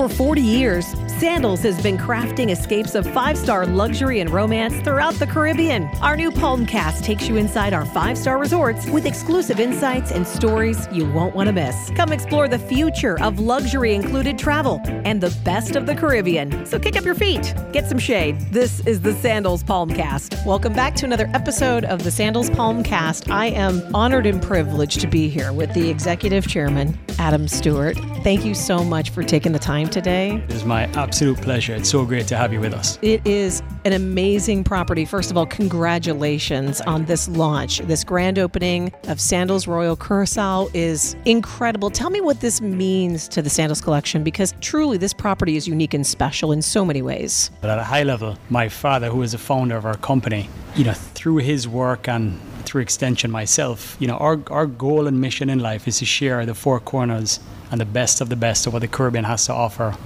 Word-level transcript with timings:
For 0.00 0.08
40 0.08 0.40
years, 0.40 0.94
Sandals 1.20 1.60
has 1.64 1.78
been 1.82 1.98
crafting 1.98 2.50
escapes 2.50 2.94
of 2.94 3.06
five 3.12 3.36
star 3.36 3.66
luxury 3.66 4.20
and 4.20 4.30
romance 4.30 4.74
throughout 4.80 5.12
the 5.16 5.26
Caribbean. 5.26 5.84
Our 6.00 6.16
new 6.16 6.30
Palmcast 6.30 7.02
takes 7.02 7.28
you 7.28 7.36
inside 7.36 7.74
our 7.74 7.84
five 7.84 8.16
star 8.16 8.38
resorts 8.38 8.86
with 8.86 9.04
exclusive 9.04 9.60
insights 9.60 10.12
and 10.12 10.26
stories 10.26 10.88
you 10.90 11.06
won't 11.12 11.34
want 11.34 11.48
to 11.48 11.52
miss. 11.52 11.90
Come 11.94 12.10
explore 12.10 12.48
the 12.48 12.58
future 12.58 13.20
of 13.20 13.38
luxury 13.38 13.94
included 13.94 14.38
travel 14.38 14.80
and 14.86 15.20
the 15.20 15.28
best 15.44 15.76
of 15.76 15.84
the 15.84 15.94
Caribbean. 15.94 16.64
So 16.64 16.78
kick 16.78 16.96
up 16.96 17.04
your 17.04 17.14
feet, 17.14 17.54
get 17.70 17.86
some 17.86 17.98
shade. 17.98 18.40
This 18.50 18.80
is 18.86 19.02
the 19.02 19.12
Sandals 19.12 19.62
Palmcast. 19.62 20.46
Welcome 20.46 20.72
back 20.72 20.94
to 20.96 21.04
another 21.04 21.30
episode 21.34 21.84
of 21.84 22.02
the 22.02 22.10
Sandals 22.10 22.48
Palmcast. 22.48 23.30
I 23.30 23.48
am 23.48 23.94
honored 23.94 24.24
and 24.24 24.40
privileged 24.40 25.00
to 25.00 25.06
be 25.06 25.28
here 25.28 25.52
with 25.52 25.70
the 25.74 25.90
executive 25.90 26.48
chairman, 26.48 26.98
Adam 27.18 27.46
Stewart. 27.46 27.98
Thank 28.24 28.46
you 28.46 28.54
so 28.54 28.82
much 28.82 29.10
for 29.10 29.22
taking 29.22 29.52
the 29.52 29.58
time 29.58 29.90
today. 29.90 30.36
It 30.48 30.52
is 30.52 30.64
my 30.64 30.90
absolute 31.10 31.40
pleasure. 31.40 31.74
It's 31.74 31.90
so 31.90 32.04
great 32.04 32.28
to 32.28 32.36
have 32.36 32.52
you 32.52 32.60
with 32.60 32.72
us. 32.72 32.96
It 33.02 33.26
is 33.26 33.64
an 33.84 33.92
amazing 33.92 34.62
property. 34.62 35.04
First 35.04 35.32
of 35.32 35.36
all, 35.36 35.44
congratulations 35.44 36.80
on 36.82 37.04
this 37.06 37.28
launch. 37.28 37.80
This 37.80 38.04
grand 38.04 38.38
opening 38.38 38.92
of 39.08 39.20
Sandals 39.20 39.66
Royal 39.66 39.96
Curacao 39.96 40.68
is 40.72 41.16
incredible. 41.24 41.90
Tell 41.90 42.10
me 42.10 42.20
what 42.20 42.40
this 42.40 42.60
means 42.60 43.26
to 43.30 43.42
the 43.42 43.50
Sandals 43.50 43.80
collection 43.80 44.22
because 44.22 44.54
truly 44.60 44.98
this 44.98 45.12
property 45.12 45.56
is 45.56 45.66
unique 45.66 45.94
and 45.94 46.06
special 46.06 46.52
in 46.52 46.62
so 46.62 46.84
many 46.84 47.02
ways. 47.02 47.50
But 47.60 47.70
at 47.70 47.80
a 47.80 47.84
high 47.84 48.04
level, 48.04 48.38
my 48.48 48.68
father, 48.68 49.10
who 49.10 49.20
is 49.22 49.32
the 49.32 49.38
founder 49.38 49.76
of 49.76 49.84
our 49.84 49.96
company, 49.96 50.48
you 50.76 50.84
know, 50.84 50.92
through 50.92 51.38
his 51.38 51.66
work 51.66 52.06
and 52.06 52.40
through 52.66 52.82
extension 52.82 53.32
myself, 53.32 53.96
you 53.98 54.06
know, 54.06 54.16
our, 54.18 54.38
our 54.48 54.66
goal 54.66 55.08
and 55.08 55.20
mission 55.20 55.50
in 55.50 55.58
life 55.58 55.88
is 55.88 55.98
to 55.98 56.04
share 56.04 56.46
the 56.46 56.54
four 56.54 56.78
corners 56.78 57.40
and 57.72 57.80
the 57.80 57.84
best 57.84 58.20
of 58.20 58.28
the 58.28 58.36
best 58.36 58.68
of 58.68 58.72
what 58.72 58.78
the 58.78 58.86
Caribbean 58.86 59.24
has 59.24 59.46
to 59.46 59.52
offer 59.52 59.96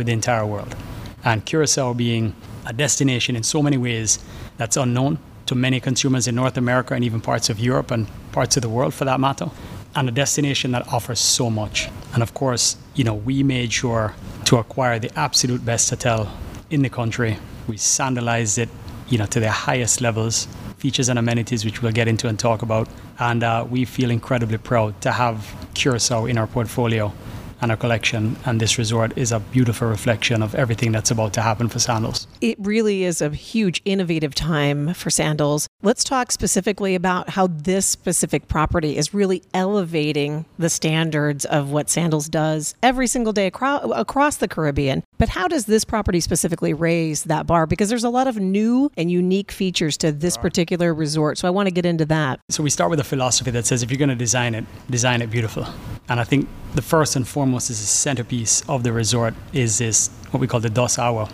with 0.00 0.06
the 0.06 0.14
entire 0.14 0.46
world. 0.46 0.74
And 1.22 1.44
Curacao 1.44 1.92
being 1.92 2.34
a 2.64 2.72
destination 2.72 3.36
in 3.36 3.42
so 3.42 3.62
many 3.62 3.76
ways 3.76 4.18
that's 4.56 4.78
unknown 4.78 5.18
to 5.44 5.54
many 5.54 5.78
consumers 5.78 6.26
in 6.26 6.34
North 6.34 6.56
America 6.56 6.94
and 6.94 7.04
even 7.04 7.20
parts 7.20 7.50
of 7.50 7.60
Europe 7.60 7.90
and 7.90 8.06
parts 8.32 8.56
of 8.56 8.62
the 8.62 8.68
world 8.68 8.94
for 8.94 9.04
that 9.04 9.20
matter, 9.20 9.50
and 9.94 10.08
a 10.08 10.12
destination 10.12 10.70
that 10.72 10.90
offers 10.92 11.20
so 11.20 11.50
much. 11.50 11.90
And 12.14 12.22
of 12.22 12.32
course, 12.32 12.76
you 12.94 13.04
know, 13.04 13.14
we 13.14 13.42
made 13.42 13.72
sure 13.72 14.14
to 14.46 14.56
acquire 14.56 14.98
the 14.98 15.10
absolute 15.18 15.62
best 15.64 15.90
hotel 15.90 16.32
in 16.70 16.80
the 16.80 16.88
country. 16.88 17.36
We 17.66 17.76
sandalized 17.76 18.56
it, 18.58 18.70
you 19.08 19.18
know, 19.18 19.26
to 19.26 19.40
the 19.40 19.50
highest 19.50 20.00
levels, 20.00 20.48
features 20.78 21.10
and 21.10 21.18
amenities, 21.18 21.64
which 21.66 21.82
we'll 21.82 21.92
get 21.92 22.08
into 22.08 22.26
and 22.26 22.38
talk 22.38 22.62
about. 22.62 22.88
And 23.18 23.42
uh, 23.42 23.66
we 23.68 23.84
feel 23.84 24.10
incredibly 24.10 24.58
proud 24.58 24.98
to 25.02 25.12
have 25.12 25.54
Curacao 25.74 26.24
in 26.24 26.38
our 26.38 26.46
portfolio 26.46 27.12
and 27.60 27.70
our 27.70 27.76
collection. 27.76 28.36
And 28.44 28.60
this 28.60 28.78
resort 28.78 29.16
is 29.16 29.32
a 29.32 29.40
beautiful 29.40 29.88
reflection 29.88 30.42
of 30.42 30.54
everything 30.54 30.92
that's 30.92 31.10
about 31.10 31.32
to 31.34 31.42
happen 31.42 31.68
for 31.68 31.78
Sandals. 31.78 32.26
It 32.40 32.58
really 32.60 33.04
is 33.04 33.20
a 33.20 33.30
huge 33.30 33.82
innovative 33.84 34.34
time 34.34 34.94
for 34.94 35.10
Sandals. 35.10 35.68
Let's 35.82 36.04
talk 36.04 36.32
specifically 36.32 36.94
about 36.94 37.30
how 37.30 37.46
this 37.46 37.86
specific 37.86 38.48
property 38.48 38.96
is 38.96 39.14
really 39.14 39.42
elevating 39.54 40.44
the 40.58 40.70
standards 40.70 41.44
of 41.44 41.70
what 41.70 41.90
Sandals 41.90 42.28
does 42.28 42.74
every 42.82 43.06
single 43.06 43.32
day 43.32 43.46
across, 43.46 43.86
across 43.94 44.36
the 44.36 44.48
Caribbean. 44.48 45.02
But 45.20 45.28
how 45.28 45.48
does 45.48 45.66
this 45.66 45.84
property 45.84 46.18
specifically 46.20 46.72
raise 46.72 47.24
that 47.24 47.46
bar? 47.46 47.66
Because 47.66 47.90
there's 47.90 48.04
a 48.04 48.08
lot 48.08 48.26
of 48.26 48.38
new 48.38 48.90
and 48.96 49.10
unique 49.10 49.52
features 49.52 49.98
to 49.98 50.12
this 50.12 50.38
particular 50.38 50.94
resort. 50.94 51.36
So 51.36 51.46
I 51.46 51.50
want 51.50 51.66
to 51.66 51.70
get 51.70 51.84
into 51.84 52.06
that. 52.06 52.40
So 52.48 52.62
we 52.62 52.70
start 52.70 52.88
with 52.88 53.00
a 53.00 53.04
philosophy 53.04 53.50
that 53.50 53.66
says 53.66 53.82
if 53.82 53.90
you're 53.90 53.98
going 53.98 54.08
to 54.08 54.14
design 54.14 54.54
it, 54.54 54.64
design 54.88 55.20
it 55.20 55.30
beautiful. 55.30 55.66
And 56.08 56.20
I 56.20 56.24
think 56.24 56.48
the 56.74 56.80
first 56.80 57.16
and 57.16 57.28
foremost 57.28 57.68
is 57.68 57.80
the 57.80 57.86
centerpiece 57.86 58.66
of 58.66 58.82
the 58.82 58.94
resort 58.94 59.34
is 59.52 59.76
this 59.76 60.08
what 60.30 60.40
we 60.40 60.46
call 60.46 60.60
the 60.60 60.70
Dos 60.70 60.98
Agua 60.98 61.28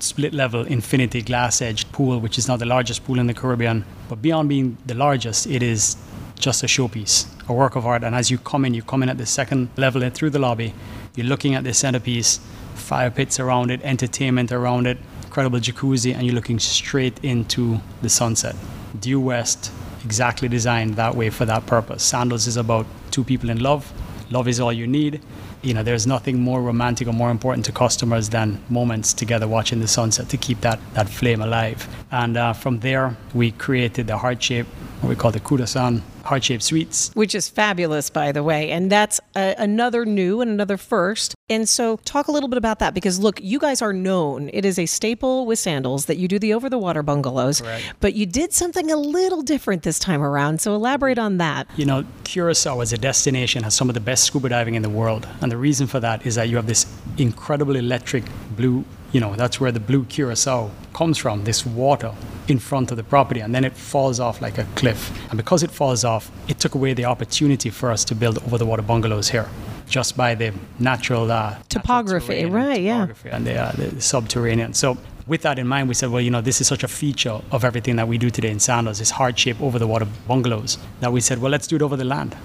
split 0.00 0.34
level 0.34 0.66
infinity 0.66 1.22
glass 1.22 1.62
edged 1.62 1.90
pool, 1.92 2.20
which 2.20 2.36
is 2.36 2.46
now 2.46 2.58
the 2.58 2.66
largest 2.66 3.04
pool 3.04 3.18
in 3.18 3.26
the 3.26 3.32
Caribbean. 3.32 3.86
But 4.10 4.20
beyond 4.20 4.50
being 4.50 4.76
the 4.84 4.94
largest, 4.94 5.46
it 5.46 5.62
is 5.62 5.96
just 6.40 6.62
a 6.62 6.66
showpiece, 6.66 7.26
a 7.48 7.52
work 7.52 7.76
of 7.76 7.86
art. 7.86 8.02
And 8.02 8.14
as 8.14 8.30
you 8.30 8.38
come 8.38 8.64
in, 8.64 8.74
you 8.74 8.82
come 8.82 9.02
in 9.02 9.08
at 9.08 9.18
the 9.18 9.26
second 9.26 9.68
level 9.76 10.02
and 10.02 10.14
through 10.14 10.30
the 10.30 10.38
lobby, 10.38 10.74
you're 11.14 11.26
looking 11.26 11.54
at 11.54 11.64
the 11.64 11.74
centerpiece, 11.74 12.40
fire 12.74 13.10
pits 13.10 13.38
around 13.38 13.70
it, 13.70 13.80
entertainment 13.82 14.50
around 14.50 14.86
it, 14.86 14.98
incredible 15.24 15.58
jacuzzi, 15.58 16.14
and 16.14 16.26
you're 16.26 16.34
looking 16.34 16.58
straight 16.58 17.22
into 17.22 17.80
the 18.02 18.08
sunset. 18.08 18.56
Due 18.98 19.20
West, 19.20 19.70
exactly 20.04 20.48
designed 20.48 20.96
that 20.96 21.14
way 21.14 21.30
for 21.30 21.44
that 21.44 21.66
purpose. 21.66 22.02
Sandals 22.02 22.46
is 22.46 22.56
about 22.56 22.86
two 23.10 23.22
people 23.24 23.50
in 23.50 23.60
love. 23.60 23.92
Love 24.30 24.48
is 24.48 24.60
all 24.60 24.72
you 24.72 24.86
need. 24.86 25.20
You 25.62 25.74
know, 25.74 25.82
there's 25.82 26.06
nothing 26.06 26.40
more 26.40 26.62
romantic 26.62 27.06
or 27.06 27.12
more 27.12 27.30
important 27.30 27.66
to 27.66 27.72
customers 27.72 28.30
than 28.30 28.62
moments 28.70 29.12
together 29.12 29.46
watching 29.46 29.80
the 29.80 29.88
sunset 29.88 30.28
to 30.30 30.36
keep 30.36 30.62
that, 30.62 30.80
that 30.94 31.08
flame 31.08 31.42
alive. 31.42 31.86
And 32.10 32.36
uh, 32.36 32.54
from 32.54 32.80
there, 32.80 33.16
we 33.34 33.50
created 33.50 34.06
the 34.06 34.16
heart 34.16 34.42
shape, 34.42 34.66
what 35.00 35.10
we 35.10 35.16
call 35.16 35.32
the 35.32 35.40
Kurasan 35.40 36.02
heart 36.24 36.44
shaped 36.44 36.62
sweets. 36.62 37.10
Which 37.14 37.34
is 37.34 37.48
fabulous, 37.48 38.10
by 38.10 38.32
the 38.32 38.42
way. 38.42 38.70
And 38.70 38.90
that's 38.90 39.20
a, 39.36 39.54
another 39.58 40.04
new 40.04 40.40
and 40.40 40.50
another 40.50 40.76
first. 40.76 41.34
And 41.48 41.68
so, 41.68 41.96
talk 42.04 42.28
a 42.28 42.32
little 42.32 42.48
bit 42.48 42.58
about 42.58 42.78
that 42.78 42.94
because 42.94 43.18
look, 43.18 43.40
you 43.42 43.58
guys 43.58 43.82
are 43.82 43.92
known. 43.92 44.50
It 44.52 44.64
is 44.64 44.78
a 44.78 44.86
staple 44.86 45.46
with 45.46 45.58
Sandals 45.58 46.06
that 46.06 46.16
you 46.16 46.28
do 46.28 46.38
the 46.38 46.54
over 46.54 46.68
the 46.70 46.78
water 46.78 47.02
bungalows, 47.02 47.60
Correct. 47.60 47.94
but 47.98 48.14
you 48.14 48.24
did 48.24 48.52
something 48.52 48.90
a 48.90 48.96
little 48.96 49.42
different 49.42 49.82
this 49.82 49.98
time 49.98 50.22
around. 50.22 50.60
So, 50.60 50.74
elaborate 50.74 51.18
on 51.18 51.38
that. 51.38 51.68
You 51.76 51.86
know, 51.86 52.04
Curacao 52.24 52.80
as 52.80 52.92
a 52.92 52.98
destination 52.98 53.64
has 53.64 53.74
some 53.74 53.88
of 53.90 53.94
the 53.94 54.00
best 54.00 54.24
scuba 54.24 54.48
diving 54.48 54.74
in 54.76 54.82
the 54.82 54.90
world. 54.90 55.26
And 55.40 55.50
the 55.50 55.56
reason 55.56 55.86
for 55.88 55.98
that 56.00 56.24
is 56.24 56.36
that 56.36 56.48
you 56.48 56.56
have 56.56 56.66
this 56.66 56.86
incredible 57.18 57.74
electric 57.74 58.24
blue, 58.56 58.84
you 59.10 59.20
know, 59.20 59.34
that's 59.34 59.60
where 59.60 59.72
the 59.72 59.80
blue 59.80 60.04
Curacao 60.04 60.70
comes 60.92 61.18
from, 61.18 61.44
this 61.44 61.66
water 61.66 62.14
in 62.50 62.58
front 62.58 62.90
of 62.90 62.96
the 62.96 63.04
property. 63.04 63.40
And 63.40 63.54
then 63.54 63.64
it 63.64 63.74
falls 63.74 64.20
off 64.20 64.42
like 64.42 64.58
a 64.58 64.64
cliff. 64.74 65.10
And 65.30 65.36
because 65.36 65.62
it 65.62 65.70
falls 65.70 66.04
off, 66.04 66.30
it 66.48 66.58
took 66.58 66.74
away 66.74 66.94
the 66.94 67.04
opportunity 67.04 67.70
for 67.70 67.90
us 67.90 68.04
to 68.06 68.14
build 68.14 68.38
over 68.38 68.58
the 68.58 68.66
water 68.66 68.82
bungalows 68.82 69.28
here. 69.28 69.48
Just 69.88 70.16
by 70.16 70.34
the 70.34 70.52
natural 70.78 71.32
uh, 71.32 71.56
Topography, 71.68 72.40
and 72.40 72.54
right, 72.54 72.80
yeah. 72.80 73.08
And 73.24 73.44
the, 73.46 73.56
uh, 73.56 73.72
the 73.72 74.00
subterranean. 74.00 74.72
So 74.74 74.96
with 75.26 75.42
that 75.42 75.58
in 75.58 75.66
mind, 75.66 75.88
we 75.88 75.94
said, 75.94 76.10
well, 76.10 76.20
you 76.20 76.30
know, 76.30 76.40
this 76.40 76.60
is 76.60 76.66
such 76.66 76.84
a 76.84 76.88
feature 76.88 77.40
of 77.50 77.64
everything 77.64 77.96
that 77.96 78.06
we 78.06 78.16
do 78.16 78.30
today 78.30 78.50
in 78.50 78.60
Sandals, 78.60 78.98
this 78.98 79.10
hard 79.10 79.38
shape 79.38 79.60
over 79.60 79.78
the 79.78 79.86
water 79.86 80.06
bungalows, 80.28 80.78
that 81.00 81.12
we 81.12 81.20
said, 81.20 81.38
well, 81.40 81.50
let's 81.50 81.66
do 81.66 81.76
it 81.76 81.82
over 81.82 81.96
the 81.96 82.04
land. 82.04 82.36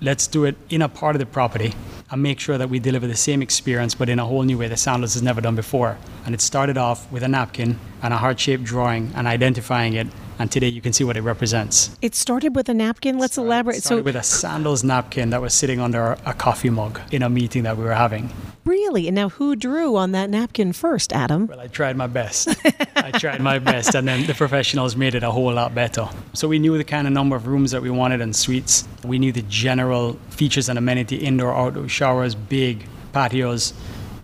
Let's 0.00 0.26
do 0.26 0.44
it 0.44 0.56
in 0.70 0.82
a 0.82 0.88
part 0.88 1.14
of 1.14 1.20
the 1.20 1.26
property 1.26 1.74
and 2.14 2.22
make 2.22 2.38
sure 2.38 2.56
that 2.56 2.70
we 2.70 2.78
deliver 2.78 3.08
the 3.08 3.16
same 3.16 3.42
experience, 3.42 3.92
but 3.92 4.08
in 4.08 4.20
a 4.20 4.24
whole 4.24 4.44
new 4.44 4.56
way 4.56 4.68
that 4.68 4.78
Sandals 4.78 5.14
has 5.14 5.22
never 5.24 5.40
done 5.40 5.56
before. 5.56 5.98
And 6.24 6.32
it 6.32 6.40
started 6.40 6.78
off 6.78 7.10
with 7.10 7.24
a 7.24 7.28
napkin 7.28 7.80
and 8.04 8.14
a 8.14 8.16
heart 8.18 8.38
shaped 8.38 8.62
drawing 8.62 9.10
and 9.16 9.26
identifying 9.26 9.94
it. 9.94 10.06
And 10.38 10.50
today 10.50 10.68
you 10.68 10.80
can 10.80 10.92
see 10.92 11.04
what 11.04 11.16
it 11.16 11.22
represents. 11.22 11.96
It 12.02 12.14
started 12.14 12.56
with 12.56 12.68
a 12.68 12.74
napkin. 12.74 13.18
Let's 13.18 13.38
elaborate. 13.38 13.82
Started 13.82 14.00
So, 14.00 14.04
with 14.04 14.16
a 14.16 14.22
Sandals 14.22 14.82
napkin 14.82 15.30
that 15.30 15.40
was 15.40 15.54
sitting 15.54 15.80
under 15.80 16.16
a 16.26 16.34
coffee 16.34 16.70
mug 16.70 17.00
in 17.12 17.22
a 17.22 17.28
meeting 17.30 17.62
that 17.62 17.76
we 17.76 17.84
were 17.84 17.94
having. 17.94 18.30
really, 18.64 19.06
and 19.08 19.14
now 19.14 19.28
who 19.28 19.54
drew 19.54 19.94
on 19.96 20.12
that 20.12 20.30
napkin 20.30 20.72
first, 20.72 21.12
Adam? 21.12 21.46
Well, 21.46 21.60
I 21.60 21.68
tried 21.68 21.96
my 21.96 22.06
best. 22.06 22.48
I 22.96 23.10
tried 23.12 23.40
my 23.40 23.58
best, 23.58 23.94
and 23.94 24.08
then 24.08 24.26
the 24.26 24.34
professionals 24.34 24.96
made 24.96 25.14
it 25.14 25.22
a 25.22 25.30
whole 25.30 25.52
lot 25.52 25.74
better. 25.74 26.08
So 26.32 26.48
we 26.48 26.58
knew 26.58 26.76
the 26.78 26.84
kind 26.84 27.06
of 27.06 27.12
number 27.12 27.36
of 27.36 27.46
rooms 27.46 27.70
that 27.72 27.82
we 27.82 27.90
wanted 27.90 28.20
and 28.20 28.34
suites. 28.34 28.88
We 29.04 29.18
knew 29.18 29.32
the 29.32 29.42
general 29.42 30.14
features 30.30 30.68
and 30.68 30.78
amenity: 30.78 31.16
indoor, 31.16 31.54
outdoor 31.54 31.88
showers, 31.88 32.34
big 32.34 32.86
patios, 33.12 33.72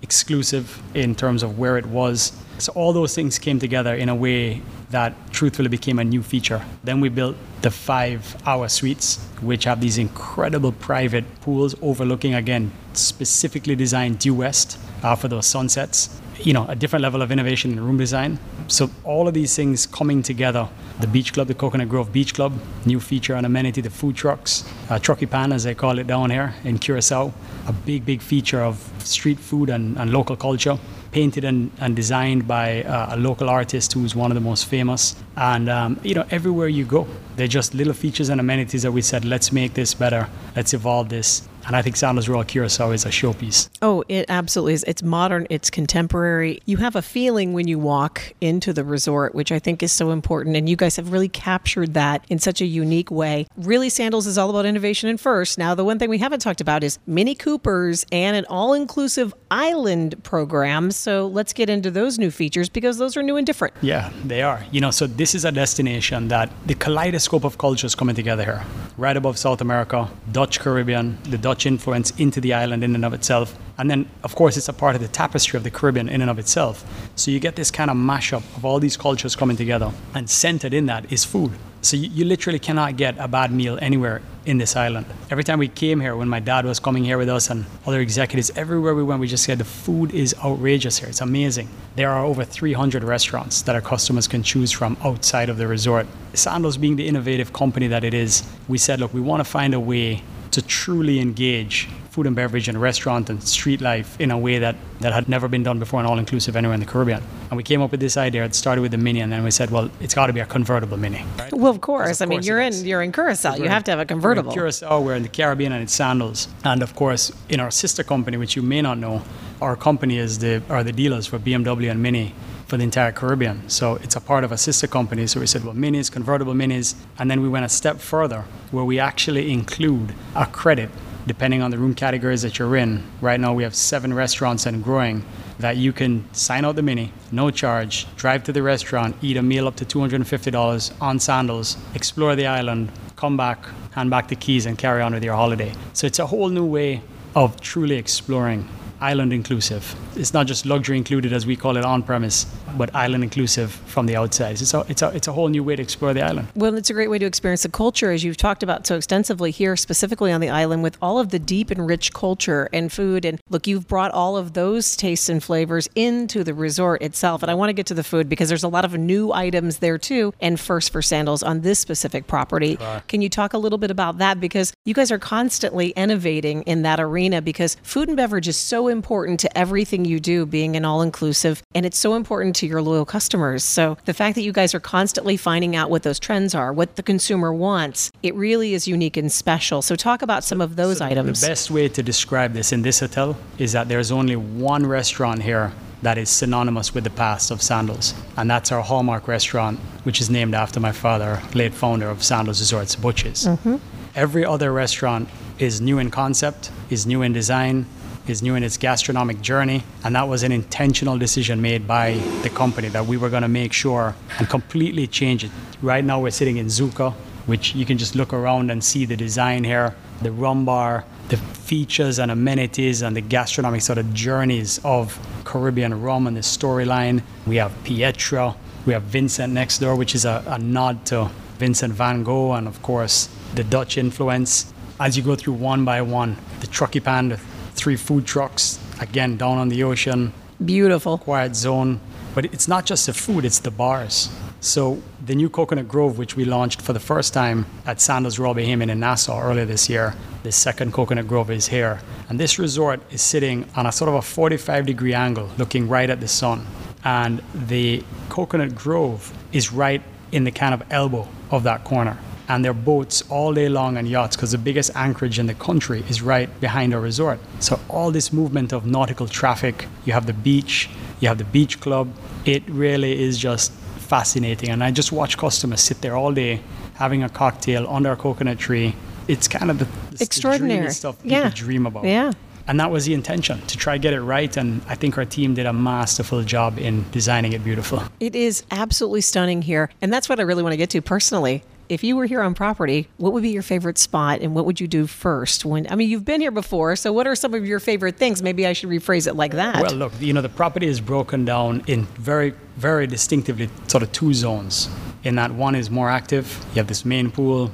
exclusive 0.02 0.82
in 0.94 1.14
terms 1.14 1.42
of 1.42 1.58
where 1.58 1.76
it 1.78 1.86
was. 1.86 2.32
So 2.60 2.72
all 2.74 2.92
those 2.92 3.14
things 3.14 3.38
came 3.38 3.58
together 3.58 3.94
in 3.94 4.10
a 4.10 4.14
way 4.14 4.60
that 4.90 5.14
truthfully 5.32 5.68
became 5.68 5.98
a 5.98 6.04
new 6.04 6.22
feature. 6.22 6.62
Then 6.84 7.00
we 7.00 7.08
built 7.08 7.36
the 7.62 7.70
five-hour 7.70 8.68
suites, 8.68 9.16
which 9.40 9.64
have 9.64 9.80
these 9.80 9.96
incredible 9.96 10.72
private 10.72 11.24
pools 11.40 11.74
overlooking 11.80 12.34
again 12.34 12.70
specifically 12.92 13.74
designed 13.74 14.18
due 14.18 14.34
west 14.34 14.78
uh, 15.02 15.16
for 15.16 15.28
those 15.28 15.46
sunsets. 15.46 16.20
You 16.38 16.52
know, 16.52 16.66
a 16.68 16.76
different 16.76 17.02
level 17.02 17.22
of 17.22 17.32
innovation 17.32 17.72
in 17.72 17.80
room 17.82 17.96
design. 17.96 18.38
So 18.68 18.90
all 19.04 19.26
of 19.26 19.32
these 19.32 19.56
things 19.56 19.86
coming 19.86 20.22
together. 20.22 20.68
The 21.00 21.06
beach 21.06 21.32
club, 21.32 21.48
the 21.48 21.54
Coconut 21.54 21.88
Grove 21.88 22.12
Beach 22.12 22.34
Club, 22.34 22.52
new 22.84 23.00
feature 23.00 23.34
and 23.34 23.46
amenity, 23.46 23.80
the 23.80 23.88
food 23.88 24.16
trucks, 24.16 24.64
uh, 24.90 24.98
Truki 24.98 25.28
Pan 25.28 25.50
as 25.50 25.64
they 25.64 25.74
call 25.74 25.98
it 25.98 26.06
down 26.06 26.28
here 26.28 26.54
in 26.64 26.78
Curacao, 26.78 27.32
a 27.66 27.72
big, 27.72 28.04
big 28.04 28.20
feature 28.20 28.60
of 28.60 28.92
street 28.98 29.38
food 29.38 29.70
and, 29.70 29.96
and 29.98 30.12
local 30.12 30.36
culture 30.36 30.78
painted 31.12 31.44
and, 31.44 31.70
and 31.80 31.96
designed 31.96 32.46
by 32.46 32.82
uh, 32.84 33.16
a 33.16 33.18
local 33.18 33.50
artist 33.50 33.92
who's 33.92 34.14
one 34.14 34.30
of 34.30 34.34
the 34.34 34.40
most 34.40 34.66
famous. 34.66 35.16
And 35.36 35.68
um, 35.68 36.00
you 36.02 36.14
know, 36.14 36.26
everywhere 36.30 36.68
you 36.68 36.84
go, 36.84 37.06
they're 37.36 37.48
just 37.48 37.74
little 37.74 37.92
features 37.92 38.28
and 38.28 38.40
amenities 38.40 38.82
that 38.82 38.92
we 38.92 39.02
said, 39.02 39.24
let's 39.24 39.52
make 39.52 39.74
this 39.74 39.94
better, 39.94 40.28
let's 40.54 40.72
evolve 40.72 41.08
this. 41.08 41.48
And 41.66 41.76
I 41.76 41.82
think 41.82 41.96
Sandals 41.96 42.28
Royal 42.28 42.44
Curacao 42.44 42.90
is 42.90 43.04
a 43.04 43.10
showpiece. 43.10 43.68
Oh, 43.82 44.02
it 44.08 44.26
absolutely 44.28 44.74
is. 44.74 44.84
It's 44.84 45.02
modern, 45.02 45.46
it's 45.50 45.70
contemporary. 45.70 46.60
You 46.66 46.78
have 46.78 46.96
a 46.96 47.02
feeling 47.02 47.52
when 47.52 47.68
you 47.68 47.78
walk 47.78 48.34
into 48.40 48.72
the 48.72 48.84
resort, 48.84 49.34
which 49.34 49.52
I 49.52 49.58
think 49.58 49.82
is 49.82 49.92
so 49.92 50.10
important. 50.10 50.56
And 50.56 50.68
you 50.68 50.76
guys 50.76 50.96
have 50.96 51.12
really 51.12 51.28
captured 51.28 51.94
that 51.94 52.24
in 52.28 52.38
such 52.38 52.60
a 52.60 52.66
unique 52.66 53.10
way. 53.10 53.46
Really, 53.56 53.88
Sandals 53.88 54.26
is 54.26 54.38
all 54.38 54.50
about 54.50 54.66
innovation 54.66 55.08
and 55.08 55.20
first. 55.20 55.58
Now, 55.58 55.74
the 55.74 55.84
one 55.84 55.98
thing 55.98 56.10
we 56.10 56.18
haven't 56.18 56.40
talked 56.40 56.60
about 56.60 56.82
is 56.82 56.98
Mini 57.06 57.34
Coopers 57.34 58.06
and 58.10 58.36
an 58.36 58.44
all 58.48 58.72
inclusive 58.72 59.34
island 59.50 60.22
program. 60.24 60.90
So 60.90 61.26
let's 61.26 61.52
get 61.52 61.68
into 61.68 61.90
those 61.90 62.18
new 62.18 62.30
features 62.30 62.68
because 62.68 62.98
those 62.98 63.16
are 63.16 63.22
new 63.22 63.36
and 63.36 63.46
different. 63.46 63.74
Yeah, 63.82 64.10
they 64.24 64.42
are. 64.42 64.64
You 64.70 64.80
know, 64.80 64.90
so 64.90 65.06
this 65.06 65.34
is 65.34 65.44
a 65.44 65.52
destination 65.52 66.28
that 66.28 66.50
the 66.66 66.74
kaleidoscope 66.74 67.44
of 67.44 67.58
cultures 67.58 67.94
coming 67.94 68.14
together 68.14 68.44
here. 68.44 68.64
Right 68.96 69.16
above 69.16 69.38
South 69.38 69.60
America, 69.60 70.08
Dutch 70.32 70.60
Caribbean, 70.60 71.18
the 71.24 71.38
Dutch 71.38 71.49
influence 71.66 72.10
into 72.12 72.40
the 72.40 72.54
island 72.54 72.84
in 72.84 72.94
and 72.94 73.04
of 73.04 73.12
itself. 73.12 73.56
And 73.78 73.90
then, 73.90 74.08
of 74.22 74.34
course, 74.34 74.56
it's 74.56 74.68
a 74.68 74.72
part 74.72 74.94
of 74.94 75.02
the 75.02 75.08
tapestry 75.08 75.56
of 75.56 75.64
the 75.64 75.70
Caribbean 75.70 76.08
in 76.08 76.20
and 76.20 76.30
of 76.30 76.38
itself. 76.38 76.84
So 77.16 77.30
you 77.30 77.40
get 77.40 77.56
this 77.56 77.70
kind 77.70 77.90
of 77.90 77.96
mashup 77.96 78.44
of 78.56 78.64
all 78.64 78.78
these 78.78 78.96
cultures 78.96 79.34
coming 79.34 79.56
together. 79.56 79.92
And 80.14 80.28
centered 80.28 80.74
in 80.74 80.86
that 80.86 81.12
is 81.12 81.24
food. 81.24 81.52
So 81.82 81.96
you, 81.96 82.10
you, 82.10 82.24
literally 82.26 82.58
cannot 82.58 82.98
get 82.98 83.16
a 83.18 83.26
bad 83.26 83.50
meal 83.50 83.78
anywhere 83.80 84.20
in 84.44 84.58
this 84.58 84.76
island. 84.76 85.06
Every 85.30 85.44
time 85.44 85.58
we 85.58 85.68
came 85.68 85.98
here, 85.98 86.14
when 86.14 86.28
my 86.28 86.38
dad 86.38 86.66
was 86.66 86.78
coming 86.78 87.04
here 87.04 87.16
with 87.16 87.30
us 87.30 87.48
and 87.48 87.64
other 87.86 88.00
executives, 88.00 88.50
everywhere 88.54 88.94
we 88.94 89.02
went, 89.02 89.18
we 89.18 89.26
just 89.26 89.44
said 89.44 89.56
the 89.56 89.64
food 89.64 90.12
is 90.12 90.34
outrageous 90.44 90.98
here. 90.98 91.08
It's 91.08 91.22
amazing. 91.22 91.70
There 91.96 92.10
are 92.10 92.22
over 92.22 92.44
300 92.44 93.02
restaurants 93.02 93.62
that 93.62 93.74
our 93.74 93.80
customers 93.80 94.28
can 94.28 94.42
choose 94.42 94.70
from 94.70 94.98
outside 95.02 95.48
of 95.48 95.56
the 95.56 95.66
resort. 95.66 96.06
Sandals 96.34 96.76
being 96.76 96.96
the 96.96 97.08
innovative 97.08 97.54
company 97.54 97.86
that 97.86 98.04
it 98.04 98.12
is, 98.12 98.46
we 98.68 98.76
said, 98.76 99.00
look, 99.00 99.14
we 99.14 99.22
want 99.22 99.40
to 99.40 99.50
find 99.50 99.72
a 99.72 99.80
way 99.80 100.22
to 100.52 100.62
truly 100.62 101.20
engage 101.20 101.88
food 102.10 102.26
and 102.26 102.34
beverage 102.34 102.68
and 102.68 102.80
restaurant 102.80 103.30
and 103.30 103.42
street 103.42 103.80
life 103.80 104.20
in 104.20 104.30
a 104.30 104.38
way 104.38 104.58
that, 104.58 104.74
that 105.00 105.12
had 105.12 105.28
never 105.28 105.46
been 105.46 105.62
done 105.62 105.78
before 105.78 106.00
and 106.00 106.08
all 106.08 106.18
inclusive 106.18 106.56
anywhere 106.56 106.74
in 106.74 106.80
the 106.80 106.86
Caribbean. 106.86 107.22
And 107.50 107.56
we 107.56 107.62
came 107.62 107.80
up 107.80 107.92
with 107.92 108.00
this 108.00 108.16
idea. 108.16 108.44
It 108.44 108.54
started 108.54 108.82
with 108.82 108.90
the 108.90 108.98
mini, 108.98 109.20
and 109.20 109.32
then 109.32 109.44
we 109.44 109.50
said, 109.50 109.70
well, 109.70 109.90
it's 110.00 110.14
got 110.14 110.26
to 110.26 110.32
be 110.32 110.40
a 110.40 110.46
convertible 110.46 110.96
mini. 110.96 111.24
Right? 111.38 111.52
Well, 111.52 111.70
of 111.70 111.80
course. 111.80 112.20
Of 112.20 112.26
I 112.26 112.28
mean, 112.28 112.42
you're 112.42 112.60
in 112.60 112.72
you're 112.84 113.02
in 113.02 113.12
Curacao. 113.12 113.54
You 113.54 113.68
have 113.68 113.84
to 113.84 113.90
have 113.92 114.00
a 114.00 114.04
convertible. 114.04 114.50
We're 114.50 114.66
in 114.66 114.72
Curacao, 114.72 115.00
we're 115.00 115.14
in 115.14 115.22
the 115.22 115.28
Caribbean, 115.28 115.72
and 115.72 115.82
it's 115.82 115.94
sandals. 115.94 116.48
And 116.64 116.82
of 116.82 116.94
course, 116.94 117.32
in 117.48 117.60
our 117.60 117.70
sister 117.70 118.02
company, 118.02 118.36
which 118.36 118.56
you 118.56 118.62
may 118.62 118.82
not 118.82 118.98
know, 118.98 119.22
our 119.60 119.76
company 119.76 120.18
is 120.18 120.38
the 120.38 120.62
are 120.68 120.82
the 120.82 120.92
dealers 120.92 121.26
for 121.26 121.38
BMW 121.38 121.90
and 121.90 122.02
Mini 122.02 122.34
for 122.70 122.76
the 122.76 122.84
entire 122.84 123.10
Caribbean. 123.10 123.68
So 123.68 123.96
it's 123.96 124.14
a 124.14 124.20
part 124.20 124.44
of 124.44 124.52
a 124.52 124.56
sister 124.56 124.86
company. 124.86 125.26
So 125.26 125.40
we 125.40 125.46
said, 125.46 125.64
well, 125.64 125.74
minis, 125.74 126.10
convertible 126.10 126.54
minis. 126.54 126.94
And 127.18 127.28
then 127.28 127.42
we 127.42 127.48
went 127.48 127.64
a 127.64 127.68
step 127.68 127.98
further 127.98 128.44
where 128.70 128.84
we 128.84 129.00
actually 129.00 129.50
include 129.50 130.14
a 130.36 130.46
credit 130.46 130.88
depending 131.26 131.62
on 131.62 131.70
the 131.70 131.78
room 131.78 131.94
categories 131.94 132.42
that 132.42 132.58
you're 132.58 132.76
in. 132.76 133.02
Right 133.20 133.38
now, 133.38 133.52
we 133.52 133.64
have 133.64 133.74
seven 133.74 134.14
restaurants 134.14 134.66
and 134.66 134.82
growing 134.82 135.24
that 135.58 135.76
you 135.76 135.92
can 135.92 136.32
sign 136.32 136.64
out 136.64 136.76
the 136.76 136.82
mini, 136.82 137.12
no 137.30 137.50
charge, 137.50 138.06
drive 138.16 138.44
to 138.44 138.52
the 138.52 138.62
restaurant, 138.62 139.16
eat 139.20 139.36
a 139.36 139.42
meal 139.42 139.66
up 139.66 139.76
to 139.76 139.84
$250 139.84 141.02
on 141.02 141.18
sandals, 141.18 141.76
explore 141.94 142.36
the 142.36 142.46
island, 142.46 142.90
come 143.16 143.36
back, 143.36 143.66
hand 143.92 144.10
back 144.10 144.28
the 144.28 144.36
keys, 144.36 144.64
and 144.64 144.78
carry 144.78 145.02
on 145.02 145.12
with 145.12 145.24
your 145.24 145.34
holiday. 145.34 145.72
So 145.92 146.06
it's 146.06 146.20
a 146.20 146.26
whole 146.26 146.48
new 146.48 146.64
way 146.64 147.02
of 147.34 147.60
truly 147.60 147.96
exploring 147.96 148.68
island 149.00 149.32
inclusive. 149.32 149.94
It's 150.14 150.34
not 150.34 150.46
just 150.46 150.66
luxury 150.66 150.96
included 150.96 151.32
as 151.32 151.46
we 151.46 151.56
call 151.56 151.76
it 151.76 151.84
on 151.84 152.02
premise, 152.02 152.46
but 152.76 152.94
island 152.94 153.24
inclusive 153.24 153.72
from 153.72 154.06
the 154.06 154.16
outside. 154.16 154.60
It's 154.60 154.74
a, 154.74 154.84
it's, 154.88 155.02
a, 155.02 155.08
it's 155.08 155.28
a 155.28 155.32
whole 155.32 155.48
new 155.48 155.62
way 155.62 155.76
to 155.76 155.82
explore 155.82 156.14
the 156.14 156.22
island. 156.22 156.48
Well, 156.54 156.76
it's 156.76 156.90
a 156.90 156.92
great 156.92 157.08
way 157.08 157.18
to 157.18 157.26
experience 157.26 157.62
the 157.62 157.68
culture, 157.68 158.10
as 158.10 158.24
you've 158.24 158.36
talked 158.36 158.62
about 158.62 158.86
so 158.86 158.96
extensively 158.96 159.50
here, 159.50 159.76
specifically 159.76 160.32
on 160.32 160.40
the 160.40 160.50
island, 160.50 160.82
with 160.82 160.96
all 161.00 161.18
of 161.18 161.30
the 161.30 161.38
deep 161.38 161.70
and 161.70 161.86
rich 161.86 162.12
culture 162.12 162.68
and 162.72 162.92
food. 162.92 163.24
And 163.24 163.40
look, 163.48 163.66
you've 163.66 163.88
brought 163.88 164.10
all 164.12 164.36
of 164.36 164.52
those 164.54 164.96
tastes 164.96 165.28
and 165.28 165.42
flavors 165.42 165.88
into 165.94 166.44
the 166.44 166.54
resort 166.54 167.02
itself. 167.02 167.42
And 167.42 167.50
I 167.50 167.54
want 167.54 167.68
to 167.70 167.74
get 167.74 167.86
to 167.86 167.94
the 167.94 168.04
food 168.04 168.28
because 168.28 168.48
there's 168.48 168.64
a 168.64 168.68
lot 168.68 168.84
of 168.84 168.94
new 168.94 169.32
items 169.32 169.78
there 169.78 169.98
too, 169.98 170.32
and 170.40 170.58
first 170.58 170.92
for 170.92 171.02
sandals 171.02 171.42
on 171.42 171.60
this 171.60 171.78
specific 171.78 172.26
property. 172.26 172.78
Can 173.08 173.22
you 173.22 173.28
talk 173.28 173.52
a 173.52 173.58
little 173.58 173.78
bit 173.78 173.90
about 173.90 174.18
that? 174.18 174.40
Because 174.40 174.72
you 174.84 174.94
guys 174.94 175.10
are 175.10 175.18
constantly 175.18 175.90
innovating 175.90 176.62
in 176.62 176.82
that 176.82 177.00
arena 177.00 177.42
because 177.42 177.76
food 177.82 178.08
and 178.08 178.16
beverage 178.16 178.48
is 178.48 178.56
so 178.56 178.88
important 178.88 179.40
to 179.40 179.58
everything 179.58 180.04
you 180.04 180.20
do, 180.20 180.46
being 180.46 180.76
an 180.76 180.84
all 180.84 181.02
inclusive, 181.02 181.62
and 181.74 181.86
it's 181.86 181.98
so 181.98 182.14
important 182.14 182.56
to 182.60 182.66
your 182.66 182.80
loyal 182.82 183.04
customers. 183.04 183.64
So 183.64 183.96
the 184.04 184.14
fact 184.14 184.34
that 184.36 184.42
you 184.42 184.52
guys 184.52 184.74
are 184.74 184.80
constantly 184.80 185.36
finding 185.36 185.74
out 185.76 185.90
what 185.90 186.02
those 186.02 186.18
trends 186.18 186.54
are, 186.54 186.72
what 186.72 186.96
the 186.96 187.02
consumer 187.02 187.52
wants, 187.52 188.12
it 188.22 188.34
really 188.34 188.74
is 188.74 188.86
unique 188.86 189.16
and 189.16 189.32
special. 189.32 189.82
So 189.82 189.96
talk 189.96 190.22
about 190.22 190.44
some 190.44 190.60
of 190.60 190.76
those 190.76 190.98
so 190.98 191.06
items. 191.06 191.40
The 191.40 191.48
best 191.48 191.70
way 191.70 191.88
to 191.88 192.02
describe 192.02 192.52
this 192.52 192.72
in 192.72 192.82
this 192.82 193.00
hotel 193.00 193.36
is 193.58 193.72
that 193.72 193.88
there's 193.88 194.12
only 194.12 194.36
one 194.36 194.86
restaurant 194.86 195.42
here 195.42 195.72
that 196.02 196.16
is 196.16 196.30
synonymous 196.30 196.94
with 196.94 197.04
the 197.04 197.10
past 197.10 197.50
of 197.50 197.60
Sandals. 197.60 198.14
And 198.36 198.50
that's 198.50 198.72
our 198.72 198.82
hallmark 198.82 199.28
restaurant, 199.28 199.78
which 200.04 200.20
is 200.20 200.30
named 200.30 200.54
after 200.54 200.80
my 200.80 200.92
father, 200.92 201.42
late 201.54 201.74
founder 201.74 202.08
of 202.08 202.22
Sandals 202.22 202.60
Resorts, 202.60 202.96
Butch's. 202.96 203.46
Mm-hmm. 203.46 203.76
Every 204.14 204.44
other 204.44 204.72
restaurant 204.72 205.28
is 205.58 205.80
new 205.80 205.98
in 205.98 206.10
concept, 206.10 206.70
is 206.88 207.06
new 207.06 207.22
in 207.22 207.32
design, 207.32 207.86
is 208.26 208.42
new 208.42 208.54
in 208.54 208.62
its 208.62 208.76
gastronomic 208.76 209.40
journey, 209.40 209.82
and 210.04 210.14
that 210.14 210.28
was 210.28 210.42
an 210.42 210.52
intentional 210.52 211.18
decision 211.18 211.60
made 211.60 211.86
by 211.86 212.14
the 212.42 212.50
company 212.50 212.88
that 212.88 213.06
we 213.06 213.16
were 213.16 213.30
going 213.30 213.42
to 213.42 213.48
make 213.48 213.72
sure 213.72 214.14
and 214.38 214.48
completely 214.48 215.06
change 215.06 215.44
it. 215.44 215.50
Right 215.82 216.04
now, 216.04 216.20
we're 216.20 216.30
sitting 216.30 216.58
in 216.58 216.66
Zuka, 216.66 217.12
which 217.46 217.74
you 217.74 217.84
can 217.84 217.98
just 217.98 218.14
look 218.14 218.32
around 218.32 218.70
and 218.70 218.82
see 218.84 219.04
the 219.04 219.16
design 219.16 219.64
here, 219.64 219.94
the 220.22 220.30
rum 220.30 220.64
bar, 220.64 221.04
the 221.28 221.36
features 221.36 222.18
and 222.18 222.30
amenities 222.30 223.02
and 223.02 223.16
the 223.16 223.20
gastronomic 223.20 223.80
sort 223.80 223.98
of 223.98 224.12
journeys 224.12 224.80
of 224.84 225.18
Caribbean 225.44 226.00
rum 226.02 226.26
and 226.26 226.36
the 226.36 226.40
storyline. 226.40 227.22
We 227.46 227.56
have 227.56 227.72
Pietra, 227.84 228.56
we 228.86 228.92
have 228.92 229.04
Vincent 229.04 229.52
next 229.52 229.78
door, 229.78 229.94
which 229.96 230.14
is 230.14 230.24
a, 230.24 230.42
a 230.46 230.58
nod 230.58 231.06
to 231.06 231.30
Vincent 231.58 231.92
van 231.94 232.24
Gogh, 232.24 232.52
and 232.52 232.66
of 232.66 232.82
course, 232.82 233.28
the 233.54 233.64
Dutch 233.64 233.98
influence. 233.98 234.72
As 234.98 235.16
you 235.16 235.22
go 235.22 235.36
through 235.36 235.54
one 235.54 235.84
by 235.84 236.02
one, 236.02 236.36
the 236.60 236.66
truki 236.66 237.02
pan, 237.02 237.38
three 237.80 237.96
food 237.96 238.26
trucks, 238.26 238.78
again, 239.00 239.36
down 239.38 239.56
on 239.56 239.70
the 239.70 239.82
ocean. 239.82 240.32
Beautiful. 240.62 241.16
Quiet 241.16 241.56
zone. 241.56 241.98
But 242.34 242.44
it's 242.46 242.68
not 242.68 242.84
just 242.84 243.06
the 243.06 243.14
food, 243.14 243.44
it's 243.44 243.60
the 243.60 243.70
bars. 243.70 244.28
So 244.60 245.02
the 245.24 245.34
new 245.34 245.48
Coconut 245.48 245.88
Grove, 245.88 246.18
which 246.18 246.36
we 246.36 246.44
launched 246.44 246.82
for 246.82 246.92
the 246.92 247.00
first 247.00 247.32
time 247.32 247.64
at 247.86 248.00
Sandals 248.00 248.38
Royal 248.38 248.54
Bahamian 248.54 248.90
in 248.90 249.00
Nassau 249.00 249.40
earlier 249.40 249.64
this 249.64 249.88
year, 249.88 250.14
the 250.42 250.52
second 250.52 250.92
Coconut 250.92 251.26
Grove 251.26 251.50
is 251.50 251.68
here. 251.68 252.00
And 252.28 252.38
this 252.38 252.58
resort 252.58 253.00
is 253.10 253.22
sitting 253.22 253.66
on 253.74 253.86
a 253.86 253.92
sort 253.92 254.10
of 254.10 254.14
a 254.16 254.22
45 254.22 254.84
degree 254.86 255.14
angle, 255.14 255.48
looking 255.56 255.88
right 255.88 256.10
at 256.10 256.20
the 256.20 256.28
sun. 256.28 256.66
And 257.02 257.42
the 257.54 258.04
Coconut 258.28 258.74
Grove 258.74 259.32
is 259.52 259.72
right 259.72 260.02
in 260.30 260.44
the 260.44 260.52
kind 260.52 260.74
of 260.74 260.82
elbow 260.90 261.26
of 261.50 261.62
that 261.62 261.84
corner 261.84 262.18
and 262.50 262.64
their 262.64 262.74
boats 262.74 263.22
all 263.30 263.54
day 263.54 263.68
long 263.68 263.96
and 263.96 264.08
yachts 264.08 264.34
because 264.34 264.50
the 264.50 264.58
biggest 264.58 264.90
anchorage 264.96 265.38
in 265.38 265.46
the 265.46 265.54
country 265.54 266.02
is 266.08 266.20
right 266.20 266.48
behind 266.60 266.92
our 266.92 267.00
resort. 267.00 267.38
So 267.60 267.78
all 267.88 268.10
this 268.10 268.32
movement 268.32 268.72
of 268.72 268.84
nautical 268.84 269.28
traffic, 269.28 269.86
you 270.04 270.12
have 270.12 270.26
the 270.26 270.32
beach, 270.32 270.90
you 271.20 271.28
have 271.28 271.38
the 271.38 271.44
beach 271.44 271.80
club. 271.80 272.12
It 272.44 272.68
really 272.68 273.22
is 273.22 273.38
just 273.38 273.70
fascinating. 274.10 274.70
And 274.70 274.82
I 274.82 274.90
just 274.90 275.12
watch 275.12 275.38
customers 275.38 275.80
sit 275.80 276.00
there 276.00 276.16
all 276.16 276.32
day 276.32 276.60
having 276.94 277.22
a 277.22 277.28
cocktail 277.28 277.86
under 277.88 278.10
a 278.10 278.16
coconut 278.16 278.58
tree. 278.58 278.96
It's 279.28 279.46
kind 279.46 279.70
of 279.70 279.78
the, 279.78 279.84
the 280.16 280.24
extraordinary 280.24 280.86
the 280.86 280.92
stuff 280.92 281.22
people 281.22 281.38
yeah. 281.38 281.52
dream 281.54 281.86
about. 281.86 282.04
Yeah. 282.04 282.32
And 282.66 282.80
that 282.80 282.90
was 282.90 283.04
the 283.04 283.14
intention 283.14 283.60
to 283.68 283.76
try 283.76 283.96
get 283.96 284.12
it 284.12 284.22
right. 284.22 284.56
And 284.56 284.82
I 284.88 284.96
think 284.96 285.16
our 285.16 285.24
team 285.24 285.54
did 285.54 285.66
a 285.66 285.72
masterful 285.72 286.42
job 286.42 286.78
in 286.78 287.08
designing 287.12 287.52
it 287.52 287.62
beautiful. 287.62 288.02
It 288.18 288.34
is 288.34 288.64
absolutely 288.72 289.20
stunning 289.20 289.62
here. 289.62 289.88
And 290.02 290.12
that's 290.12 290.28
what 290.28 290.40
I 290.40 290.42
really 290.42 290.64
want 290.64 290.72
to 290.72 290.76
get 290.76 290.90
to 290.90 291.00
personally 291.00 291.62
if 291.90 292.04
you 292.04 292.14
were 292.16 292.24
here 292.24 292.40
on 292.40 292.54
property, 292.54 293.08
what 293.16 293.32
would 293.32 293.42
be 293.42 293.50
your 293.50 293.64
favorite 293.64 293.98
spot 293.98 294.40
and 294.40 294.54
what 294.54 294.64
would 294.64 294.80
you 294.80 294.86
do 294.86 295.08
first? 295.08 295.64
When 295.64 295.90
I 295.90 295.96
mean, 295.96 296.08
you've 296.08 296.24
been 296.24 296.40
here 296.40 296.52
before, 296.52 296.94
so 296.94 297.12
what 297.12 297.26
are 297.26 297.34
some 297.34 297.52
of 297.52 297.66
your 297.66 297.80
favorite 297.80 298.16
things? 298.16 298.42
Maybe 298.42 298.64
I 298.64 298.72
should 298.72 298.88
rephrase 298.88 299.26
it 299.26 299.34
like 299.34 299.52
that. 299.52 299.82
Well, 299.82 299.94
look, 299.94 300.12
you 300.20 300.32
know, 300.32 300.40
the 300.40 300.48
property 300.48 300.86
is 300.86 301.00
broken 301.00 301.44
down 301.44 301.82
in 301.88 302.04
very, 302.16 302.54
very 302.76 303.08
distinctively 303.08 303.68
sort 303.88 304.04
of 304.04 304.12
two 304.12 304.32
zones. 304.32 304.88
In 305.24 305.34
that 305.34 305.50
one 305.50 305.74
is 305.74 305.90
more 305.90 306.08
active. 306.08 306.64
You 306.70 306.76
have 306.76 306.86
this 306.86 307.04
main 307.04 307.30
pool. 307.30 307.72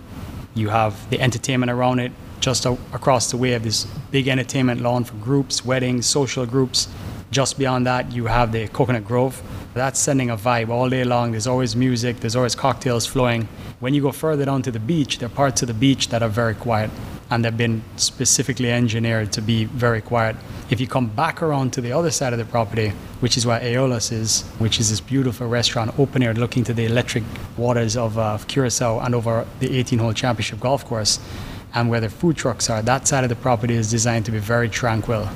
You 0.54 0.70
have 0.70 1.08
the 1.10 1.20
entertainment 1.20 1.70
around 1.70 1.98
it. 2.00 2.10
Just 2.40 2.64
a- 2.64 2.78
across 2.94 3.30
the 3.30 3.36
way, 3.36 3.48
you 3.48 3.54
have 3.54 3.64
this 3.64 3.84
big 4.10 4.28
entertainment 4.28 4.80
lawn 4.80 5.04
for 5.04 5.14
groups, 5.16 5.62
weddings, 5.64 6.06
social 6.06 6.46
groups. 6.46 6.88
Just 7.30 7.58
beyond 7.58 7.86
that, 7.86 8.12
you 8.12 8.26
have 8.26 8.52
the 8.52 8.68
Coconut 8.68 9.04
Grove. 9.04 9.42
That's 9.74 9.98
sending 9.98 10.30
a 10.30 10.36
vibe 10.36 10.68
all 10.68 10.88
day 10.88 11.04
long. 11.04 11.32
There's 11.32 11.46
always 11.46 11.74
music, 11.76 12.20
there's 12.20 12.36
always 12.36 12.54
cocktails 12.54 13.06
flowing. 13.06 13.48
When 13.80 13.94
you 13.94 14.02
go 14.02 14.12
further 14.12 14.44
down 14.44 14.62
to 14.62 14.70
the 14.70 14.78
beach, 14.78 15.18
there 15.18 15.26
are 15.26 15.30
parts 15.30 15.62
of 15.62 15.68
the 15.68 15.74
beach 15.74 16.08
that 16.08 16.22
are 16.22 16.28
very 16.28 16.54
quiet 16.54 16.90
and 17.30 17.44
they've 17.44 17.56
been 17.56 17.82
specifically 17.96 18.70
engineered 18.70 19.32
to 19.32 19.42
be 19.42 19.64
very 19.64 20.00
quiet. 20.00 20.36
If 20.70 20.80
you 20.80 20.86
come 20.86 21.08
back 21.08 21.42
around 21.42 21.72
to 21.72 21.80
the 21.80 21.92
other 21.92 22.10
side 22.10 22.32
of 22.32 22.38
the 22.38 22.44
property, 22.44 22.90
which 23.20 23.36
is 23.36 23.44
where 23.44 23.60
Aeolus 23.60 24.12
is, 24.12 24.42
which 24.58 24.78
is 24.78 24.90
this 24.90 25.00
beautiful 25.00 25.48
restaurant 25.48 25.98
open 25.98 26.22
air 26.22 26.34
looking 26.34 26.62
to 26.64 26.72
the 26.72 26.84
electric 26.84 27.24
waters 27.56 27.96
of 27.96 28.16
uh, 28.18 28.38
Curacao 28.46 29.00
and 29.00 29.14
over 29.14 29.46
the 29.60 29.76
18 29.76 29.98
hole 29.98 30.12
championship 30.12 30.60
golf 30.60 30.84
course, 30.84 31.18
and 31.74 31.90
where 31.90 32.00
the 32.00 32.08
food 32.08 32.36
trucks 32.36 32.70
are, 32.70 32.80
that 32.82 33.08
side 33.08 33.24
of 33.24 33.30
the 33.30 33.36
property 33.36 33.74
is 33.74 33.90
designed 33.90 34.24
to 34.26 34.30
be 34.30 34.38
very 34.38 34.68
tranquil. 34.68 35.28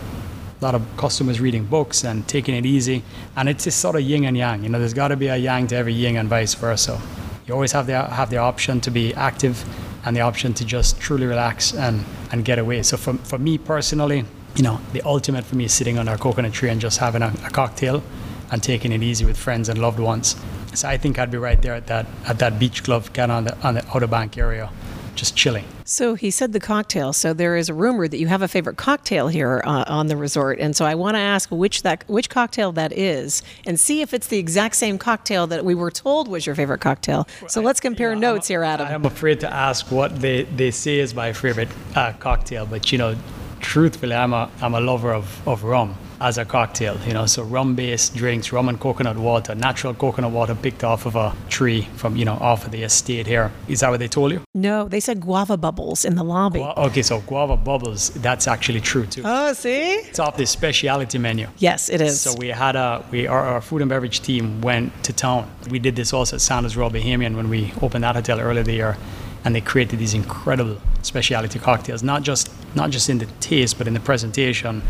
A 0.60 0.64
lot 0.64 0.74
of 0.74 0.82
customers 0.98 1.40
reading 1.40 1.64
books 1.64 2.04
and 2.04 2.28
taking 2.28 2.54
it 2.54 2.66
easy, 2.66 3.02
and 3.34 3.48
it's 3.48 3.64
this 3.64 3.74
sort 3.74 3.96
of 3.96 4.02
yin 4.02 4.24
and 4.26 4.36
yang. 4.36 4.62
You 4.62 4.68
know, 4.68 4.78
there's 4.78 4.92
got 4.92 5.08
to 5.08 5.16
be 5.16 5.28
a 5.28 5.36
yang 5.36 5.66
to 5.68 5.76
every 5.76 5.94
yin 5.94 6.16
and 6.16 6.28
vice 6.28 6.52
versa. 6.54 7.00
You 7.46 7.54
always 7.54 7.72
have 7.72 7.86
the 7.86 8.02
have 8.04 8.28
the 8.28 8.36
option 8.36 8.80
to 8.82 8.90
be 8.90 9.14
active, 9.14 9.64
and 10.04 10.14
the 10.14 10.20
option 10.20 10.52
to 10.54 10.64
just 10.64 11.00
truly 11.00 11.26
relax 11.26 11.72
and 11.74 12.04
and 12.30 12.44
get 12.44 12.58
away. 12.58 12.82
So 12.82 12.96
for 12.96 13.14
for 13.14 13.38
me 13.38 13.56
personally, 13.56 14.24
you 14.54 14.62
know, 14.62 14.80
the 14.92 15.00
ultimate 15.02 15.44
for 15.44 15.56
me 15.56 15.64
is 15.64 15.72
sitting 15.72 15.98
under 15.98 16.12
a 16.12 16.18
coconut 16.18 16.52
tree 16.52 16.68
and 16.68 16.80
just 16.80 16.98
having 16.98 17.22
a, 17.22 17.32
a 17.44 17.50
cocktail 17.50 18.02
and 18.50 18.62
taking 18.62 18.92
it 18.92 19.02
easy 19.02 19.24
with 19.24 19.38
friends 19.38 19.68
and 19.68 19.80
loved 19.80 19.98
ones. 19.98 20.36
So 20.74 20.88
I 20.88 20.98
think 20.98 21.18
I'd 21.18 21.30
be 21.30 21.38
right 21.38 21.60
there 21.60 21.74
at 21.74 21.86
that 21.86 22.06
at 22.26 22.38
that 22.38 22.58
beach 22.58 22.84
club, 22.84 23.12
kind 23.14 23.32
of 23.32 23.36
on 23.38 23.44
the 23.44 23.56
on 23.66 23.74
the 23.74 23.84
Outer 23.94 24.06
Bank 24.06 24.36
area, 24.36 24.70
just 25.14 25.36
chilling. 25.36 25.64
So 25.84 26.14
he 26.14 26.30
said 26.30 26.52
the 26.52 26.60
cocktail. 26.60 27.12
So 27.12 27.32
there 27.32 27.56
is 27.56 27.68
a 27.68 27.74
rumor 27.74 28.08
that 28.08 28.18
you 28.18 28.28
have 28.28 28.42
a 28.42 28.48
favorite 28.48 28.76
cocktail 28.76 29.28
here 29.28 29.62
uh, 29.64 29.84
on 29.86 30.06
the 30.06 30.16
resort, 30.16 30.58
and 30.58 30.76
so 30.76 30.84
I 30.84 30.94
want 30.94 31.16
to 31.16 31.20
ask 31.20 31.50
which 31.50 31.82
that 31.82 32.04
which 32.08 32.28
cocktail 32.28 32.72
that 32.72 32.92
is, 32.92 33.42
and 33.66 33.78
see 33.78 34.00
if 34.00 34.14
it's 34.14 34.28
the 34.28 34.38
exact 34.38 34.76
same 34.76 34.98
cocktail 34.98 35.46
that 35.48 35.64
we 35.64 35.74
were 35.74 35.90
told 35.90 36.28
was 36.28 36.46
your 36.46 36.54
favorite 36.54 36.80
cocktail. 36.80 37.26
So 37.48 37.60
let's 37.60 37.80
compare 37.80 38.10
You 38.10 38.20
know, 38.20 38.34
notes 38.34 38.48
I'm, 38.48 38.52
here, 38.52 38.62
Adam. 38.64 38.88
I'm 38.88 39.04
afraid 39.04 39.40
to 39.40 39.52
ask 39.52 39.90
what 39.90 40.20
they, 40.20 40.44
they 40.44 40.70
say 40.70 40.98
is 40.98 41.14
my 41.14 41.32
favorite 41.32 41.68
uh, 41.94 42.12
cocktail, 42.14 42.66
but 42.66 42.92
you 42.92 42.98
know, 42.98 43.16
truthfully, 43.60 44.14
I'm 44.14 44.32
a 44.32 44.50
I'm 44.62 44.74
a 44.74 44.80
lover 44.80 45.12
of, 45.12 45.48
of 45.48 45.64
rum 45.64 45.96
as 46.20 46.36
a 46.38 46.44
cocktail. 46.44 46.98
You 47.06 47.14
know, 47.14 47.26
so 47.26 47.42
rum-based 47.42 48.14
drinks, 48.14 48.52
rum 48.52 48.68
and 48.68 48.78
coconut 48.78 49.16
water, 49.16 49.54
natural 49.54 49.94
coconut 49.94 50.30
water 50.32 50.54
picked 50.54 50.84
off 50.84 51.06
of 51.06 51.16
a 51.16 51.34
tree 51.48 51.82
from 51.96 52.16
you 52.16 52.24
know 52.24 52.34
off 52.34 52.64
of 52.66 52.70
the 52.72 52.82
estate 52.82 53.26
here. 53.26 53.50
Is 53.68 53.80
that 53.80 53.90
what 53.90 54.00
they 54.00 54.08
told 54.08 54.32
you? 54.32 54.40
no, 54.54 54.88
they 54.88 55.00
said 55.00 55.20
guava 55.20 55.56
bubbles 55.56 56.04
in 56.04 56.16
the 56.16 56.24
lobby. 56.24 56.58
Gua- 56.58 56.74
Okay, 56.76 57.02
so 57.02 57.20
guava 57.20 57.56
bubbles. 57.56 58.10
That's 58.10 58.46
actually 58.48 58.80
true 58.80 59.06
too. 59.06 59.22
oh, 59.24 59.52
see? 59.54 59.92
It's 60.10 60.18
off 60.18 60.36
the 60.36 60.46
specialty 60.46 61.18
menu. 61.18 61.48
Yes, 61.58 61.88
it 61.88 62.00
is. 62.00 62.20
So 62.20 62.34
we 62.36 62.48
had 62.48 62.76
a 62.76 63.04
we 63.10 63.26
our, 63.26 63.40
our 63.44 63.60
food 63.60 63.80
and 63.82 63.88
beverage 63.88 64.20
team 64.20 64.60
went 64.60 64.92
to 65.04 65.12
town. 65.12 65.50
We 65.70 65.78
did 65.78 65.96
this 65.96 66.12
also 66.12 66.36
at 66.36 66.40
Sandals 66.42 66.76
Royal 66.76 66.90
Bahamian 66.90 67.36
when 67.36 67.48
we 67.48 67.72
opened 67.80 68.04
that 68.04 68.16
hotel 68.16 68.40
earlier 68.40 68.62
the 68.64 68.72
year, 68.72 68.96
and 69.44 69.54
they 69.54 69.60
created 69.62 69.98
these 69.98 70.12
incredible 70.14 70.76
specialty 71.02 71.58
cocktails. 71.58 72.02
Not 72.02 72.22
just 72.22 72.50
not 72.74 72.90
just 72.90 73.08
in 73.08 73.18
the 73.18 73.26
taste, 73.40 73.78
but 73.78 73.86
in 73.88 73.94
the 73.94 74.00
presentation, 74.00 74.82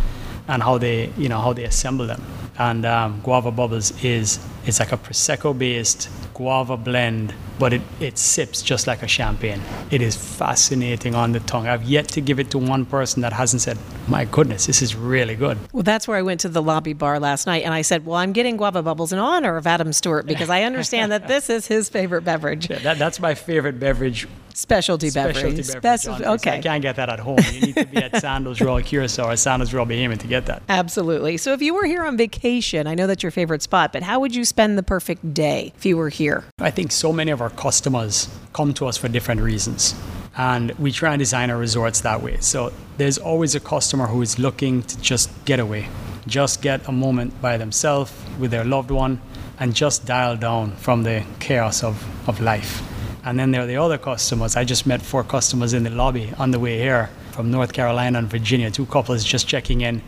and 0.48 0.62
how 0.62 0.78
they 0.78 1.10
you 1.16 1.28
know 1.28 1.40
how 1.40 1.52
they 1.52 1.64
assemble 1.64 2.06
them. 2.06 2.22
And 2.60 2.84
um, 2.84 3.20
guava 3.22 3.50
bubbles 3.50 3.90
is 4.04 4.38
it's 4.66 4.78
like 4.80 4.92
a 4.92 4.98
prosecco 4.98 5.58
based 5.58 6.10
guava 6.34 6.76
blend, 6.76 7.32
but 7.58 7.72
it, 7.72 7.80
it 8.00 8.18
sips 8.18 8.60
just 8.60 8.86
like 8.86 9.02
a 9.02 9.08
champagne. 9.08 9.60
It 9.90 10.02
is 10.02 10.14
fascinating 10.14 11.14
on 11.14 11.32
the 11.32 11.40
tongue. 11.40 11.66
I've 11.66 11.84
yet 11.84 12.08
to 12.08 12.20
give 12.20 12.38
it 12.38 12.50
to 12.50 12.58
one 12.58 12.84
person 12.84 13.22
that 13.22 13.32
hasn't 13.32 13.62
said, 13.62 13.78
"My 14.08 14.26
goodness, 14.26 14.66
this 14.66 14.82
is 14.82 14.94
really 14.94 15.36
good." 15.36 15.56
Well, 15.72 15.82
that's 15.84 16.06
where 16.06 16.18
I 16.18 16.22
went 16.22 16.40
to 16.40 16.50
the 16.50 16.60
lobby 16.60 16.92
bar 16.92 17.18
last 17.18 17.46
night, 17.46 17.64
and 17.64 17.72
I 17.72 17.80
said, 17.80 18.04
"Well, 18.04 18.16
I'm 18.16 18.32
getting 18.32 18.58
guava 18.58 18.82
bubbles 18.82 19.10
in 19.14 19.18
honor 19.18 19.56
of 19.56 19.66
Adam 19.66 19.90
Stewart 19.94 20.26
because 20.26 20.50
I 20.50 20.64
understand 20.64 21.12
that 21.12 21.28
this 21.28 21.48
is 21.48 21.66
his 21.66 21.88
favorite 21.88 22.22
beverage, 22.26 22.68
Yeah, 22.68 22.80
that, 22.80 22.98
that's 22.98 23.20
my 23.20 23.34
favorite 23.34 23.80
beverage. 23.80 24.28
specialty 24.52 25.08
Specialty 25.08 25.48
beverage." 25.56 25.66
beverage. 25.72 26.00
Speci- 26.02 26.14
on. 26.14 26.24
I 26.24 26.32
okay, 26.34 26.60
can't 26.60 26.82
get 26.82 26.96
that 26.96 27.08
at 27.08 27.20
home. 27.20 27.38
You 27.54 27.60
need 27.62 27.76
to 27.76 27.86
be 27.86 27.96
at 27.98 28.20
Sandals 28.20 28.60
Royal 28.60 28.82
Curacao 28.82 29.28
or 29.30 29.36
Sandals 29.36 29.72
Royal 29.72 29.86
Bahamian 29.86 30.18
to 30.18 30.26
get 30.26 30.44
that. 30.46 30.62
absolutely. 30.68 31.36
So, 31.38 31.54
if 31.54 31.62
you 31.62 31.72
were 31.74 31.86
here 31.86 32.02
on 32.04 32.16
vacation, 32.18 32.49
I 32.58 32.94
know 32.94 33.06
that's 33.06 33.22
your 33.22 33.30
favorite 33.30 33.62
spot, 33.62 33.92
but 33.92 34.02
how 34.02 34.18
would 34.18 34.34
you 34.34 34.44
spend 34.44 34.76
the 34.76 34.82
perfect 34.82 35.32
day 35.32 35.72
if 35.76 35.86
you 35.86 35.96
were 35.96 36.08
here? 36.08 36.44
I 36.58 36.70
think 36.72 36.90
so 36.90 37.12
many 37.12 37.30
of 37.30 37.40
our 37.40 37.50
customers 37.50 38.28
come 38.52 38.74
to 38.74 38.86
us 38.86 38.96
for 38.96 39.08
different 39.08 39.40
reasons. 39.40 39.94
And 40.36 40.72
we 40.72 40.90
try 40.90 41.12
and 41.12 41.18
design 41.20 41.50
our 41.50 41.56
resorts 41.56 42.00
that 42.00 42.22
way. 42.22 42.38
So 42.40 42.72
there's 42.96 43.18
always 43.18 43.54
a 43.54 43.60
customer 43.60 44.06
who 44.06 44.20
is 44.22 44.38
looking 44.38 44.82
to 44.82 45.00
just 45.00 45.30
get 45.44 45.60
away, 45.60 45.88
just 46.26 46.60
get 46.60 46.88
a 46.88 46.92
moment 46.92 47.40
by 47.40 47.56
themselves 47.56 48.12
with 48.40 48.50
their 48.50 48.64
loved 48.64 48.90
one, 48.90 49.20
and 49.60 49.74
just 49.74 50.04
dial 50.04 50.36
down 50.36 50.72
from 50.76 51.04
the 51.04 51.22
chaos 51.38 51.84
of, 51.84 51.94
of 52.28 52.40
life. 52.40 52.82
And 53.24 53.38
then 53.38 53.52
there 53.52 53.62
are 53.62 53.66
the 53.66 53.76
other 53.76 53.98
customers. 53.98 54.56
I 54.56 54.64
just 54.64 54.86
met 54.86 55.02
four 55.02 55.22
customers 55.22 55.72
in 55.72 55.84
the 55.84 55.90
lobby 55.90 56.32
on 56.38 56.50
the 56.50 56.58
way 56.58 56.78
here 56.78 57.10
from 57.32 57.50
North 57.50 57.72
Carolina 57.72 58.18
and 58.18 58.28
Virginia, 58.28 58.70
two 58.70 58.86
couples 58.86 59.24
just 59.24 59.46
checking 59.46 59.82
in, 59.82 60.02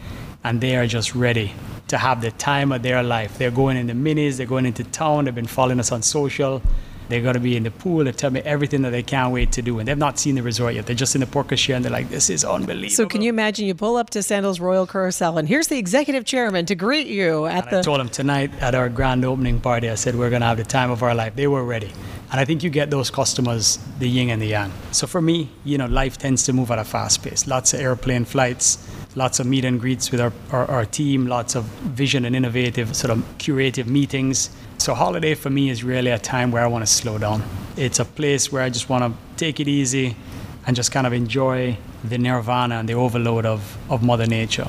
and 0.44 0.61
they 0.61 0.76
are 0.76 0.87
just 0.87 1.14
ready 1.14 1.52
to 1.88 1.99
have 1.99 2.20
the 2.22 2.30
time 2.32 2.72
of 2.72 2.82
their 2.82 3.02
life. 3.02 3.38
They're 3.38 3.50
going 3.50 3.76
in 3.76 3.87
the 3.87 3.92
minis, 3.92 4.37
they're 4.37 4.46
going 4.46 4.66
into 4.66 4.84
town, 4.84 5.25
they've 5.26 5.34
been 5.34 5.46
following 5.46 5.80
us 5.80 5.92
on 5.92 6.02
social. 6.02 6.62
They're 7.08 7.20
going 7.20 7.34
to 7.34 7.40
be 7.40 7.56
in 7.58 7.64
the 7.64 7.70
pool. 7.70 8.04
They 8.04 8.12
tell 8.12 8.30
me 8.30 8.40
everything 8.40 8.82
that 8.82 8.90
they 8.90 9.02
can't 9.02 9.34
wait 9.34 9.52
to 9.52 9.61
do. 9.61 9.78
And 9.78 9.87
they've 9.87 9.99
not 9.99 10.18
seen 10.18 10.34
the 10.37 10.42
resort 10.42 10.75
yet. 10.75 10.87
They're 10.87 10.96
just 10.96 11.14
in 11.14 11.20
the 11.20 11.26
Porte 11.26 11.49
Cochere 11.49 11.76
and 11.76 11.84
they're 11.84 11.92
like, 11.92 12.08
this 12.08 12.30
is 12.30 12.42
unbelievable. 12.42 12.94
So, 12.94 13.06
can 13.06 13.20
you 13.20 13.28
imagine 13.28 13.66
you 13.66 13.75
pull 13.75 13.96
up 13.96 14.08
to 14.11 14.22
Sandals 14.22 14.61
Royal 14.61 14.87
Curacao, 14.87 15.37
and 15.37 15.46
here's 15.46 15.66
the 15.66 15.76
executive 15.76 16.25
chairman 16.25 16.64
to 16.66 16.75
greet 16.75 17.08
you 17.08 17.44
at 17.44 17.66
And 17.66 17.66
I 17.66 17.70
the. 17.78 17.82
told 17.82 18.00
them 18.00 18.08
tonight 18.08 18.50
at 18.62 18.75
our 18.75 18.88
grand 18.88 19.26
opening 19.26 19.61
party, 19.61 19.90
I 19.90 19.96
said, 19.96 20.14
we're 20.14 20.30
going 20.30 20.40
to 20.40 20.46
have 20.46 20.56
the 20.56 20.64
time 20.64 20.90
of 20.90 21.02
our 21.02 21.14
life. 21.14 21.37
They 21.37 21.49
were 21.49 21.64
ready. 21.64 21.92
And 22.30 22.40
I 22.40 22.46
think 22.46 22.62
you 22.62 22.70
get 22.70 22.88
those 22.88 23.11
customers, 23.11 23.78
the 23.99 24.08
yin 24.08 24.30
and 24.30 24.40
the 24.40 24.46
yang. 24.46 24.72
So 24.92 25.06
for 25.06 25.20
me, 25.20 25.50
you 25.64 25.76
know, 25.76 25.87
life 25.87 26.16
tends 26.16 26.44
to 26.44 26.54
move 26.54 26.70
at 26.70 26.78
a 26.78 26.84
fast 26.84 27.22
pace. 27.22 27.46
Lots 27.46 27.75
of 27.75 27.80
airplane 27.80 28.25
flights, 28.25 28.78
lots 29.14 29.40
of 29.40 29.47
meet 29.47 29.64
and 29.64 29.81
greets 29.81 30.11
with 30.11 30.21
our, 30.21 30.33
our, 30.50 30.71
our 30.71 30.85
team, 30.85 31.26
lots 31.26 31.54
of 31.54 31.64
vision 31.64 32.25
and 32.25 32.35
innovative, 32.35 32.97
sort 32.97 33.11
of 33.11 33.23
curative 33.38 33.87
meetings. 33.87 34.50
So 34.78 34.95
holiday 34.95 35.35
for 35.35 35.50
me 35.50 35.71
is 35.71 35.85
really 35.85 36.11
a 36.11 36.19
time 36.19 36.50
where 36.50 36.62
I 36.62 36.66
want 36.66 36.83
to 36.83 36.92
slow 36.92 37.19
down. 37.19 37.42
It's 37.76 37.99
a 37.99 38.04
place 38.04 38.50
where 38.50 38.62
I 38.62 38.71
just 38.71 38.88
want 38.88 39.04
to 39.04 39.19
take 39.37 39.61
it 39.61 39.69
easy 39.69 40.16
and 40.66 40.76
just 40.76 40.92
kind 40.92 41.07
of 41.07 41.12
enjoy 41.12 41.76
the 42.04 42.19
nirvana 42.19 42.76
and 42.76 42.88
the 42.88 42.95
overload 42.95 43.47
of, 43.47 43.76
of 43.90 44.02
Mother 44.02 44.26
Nature. 44.26 44.69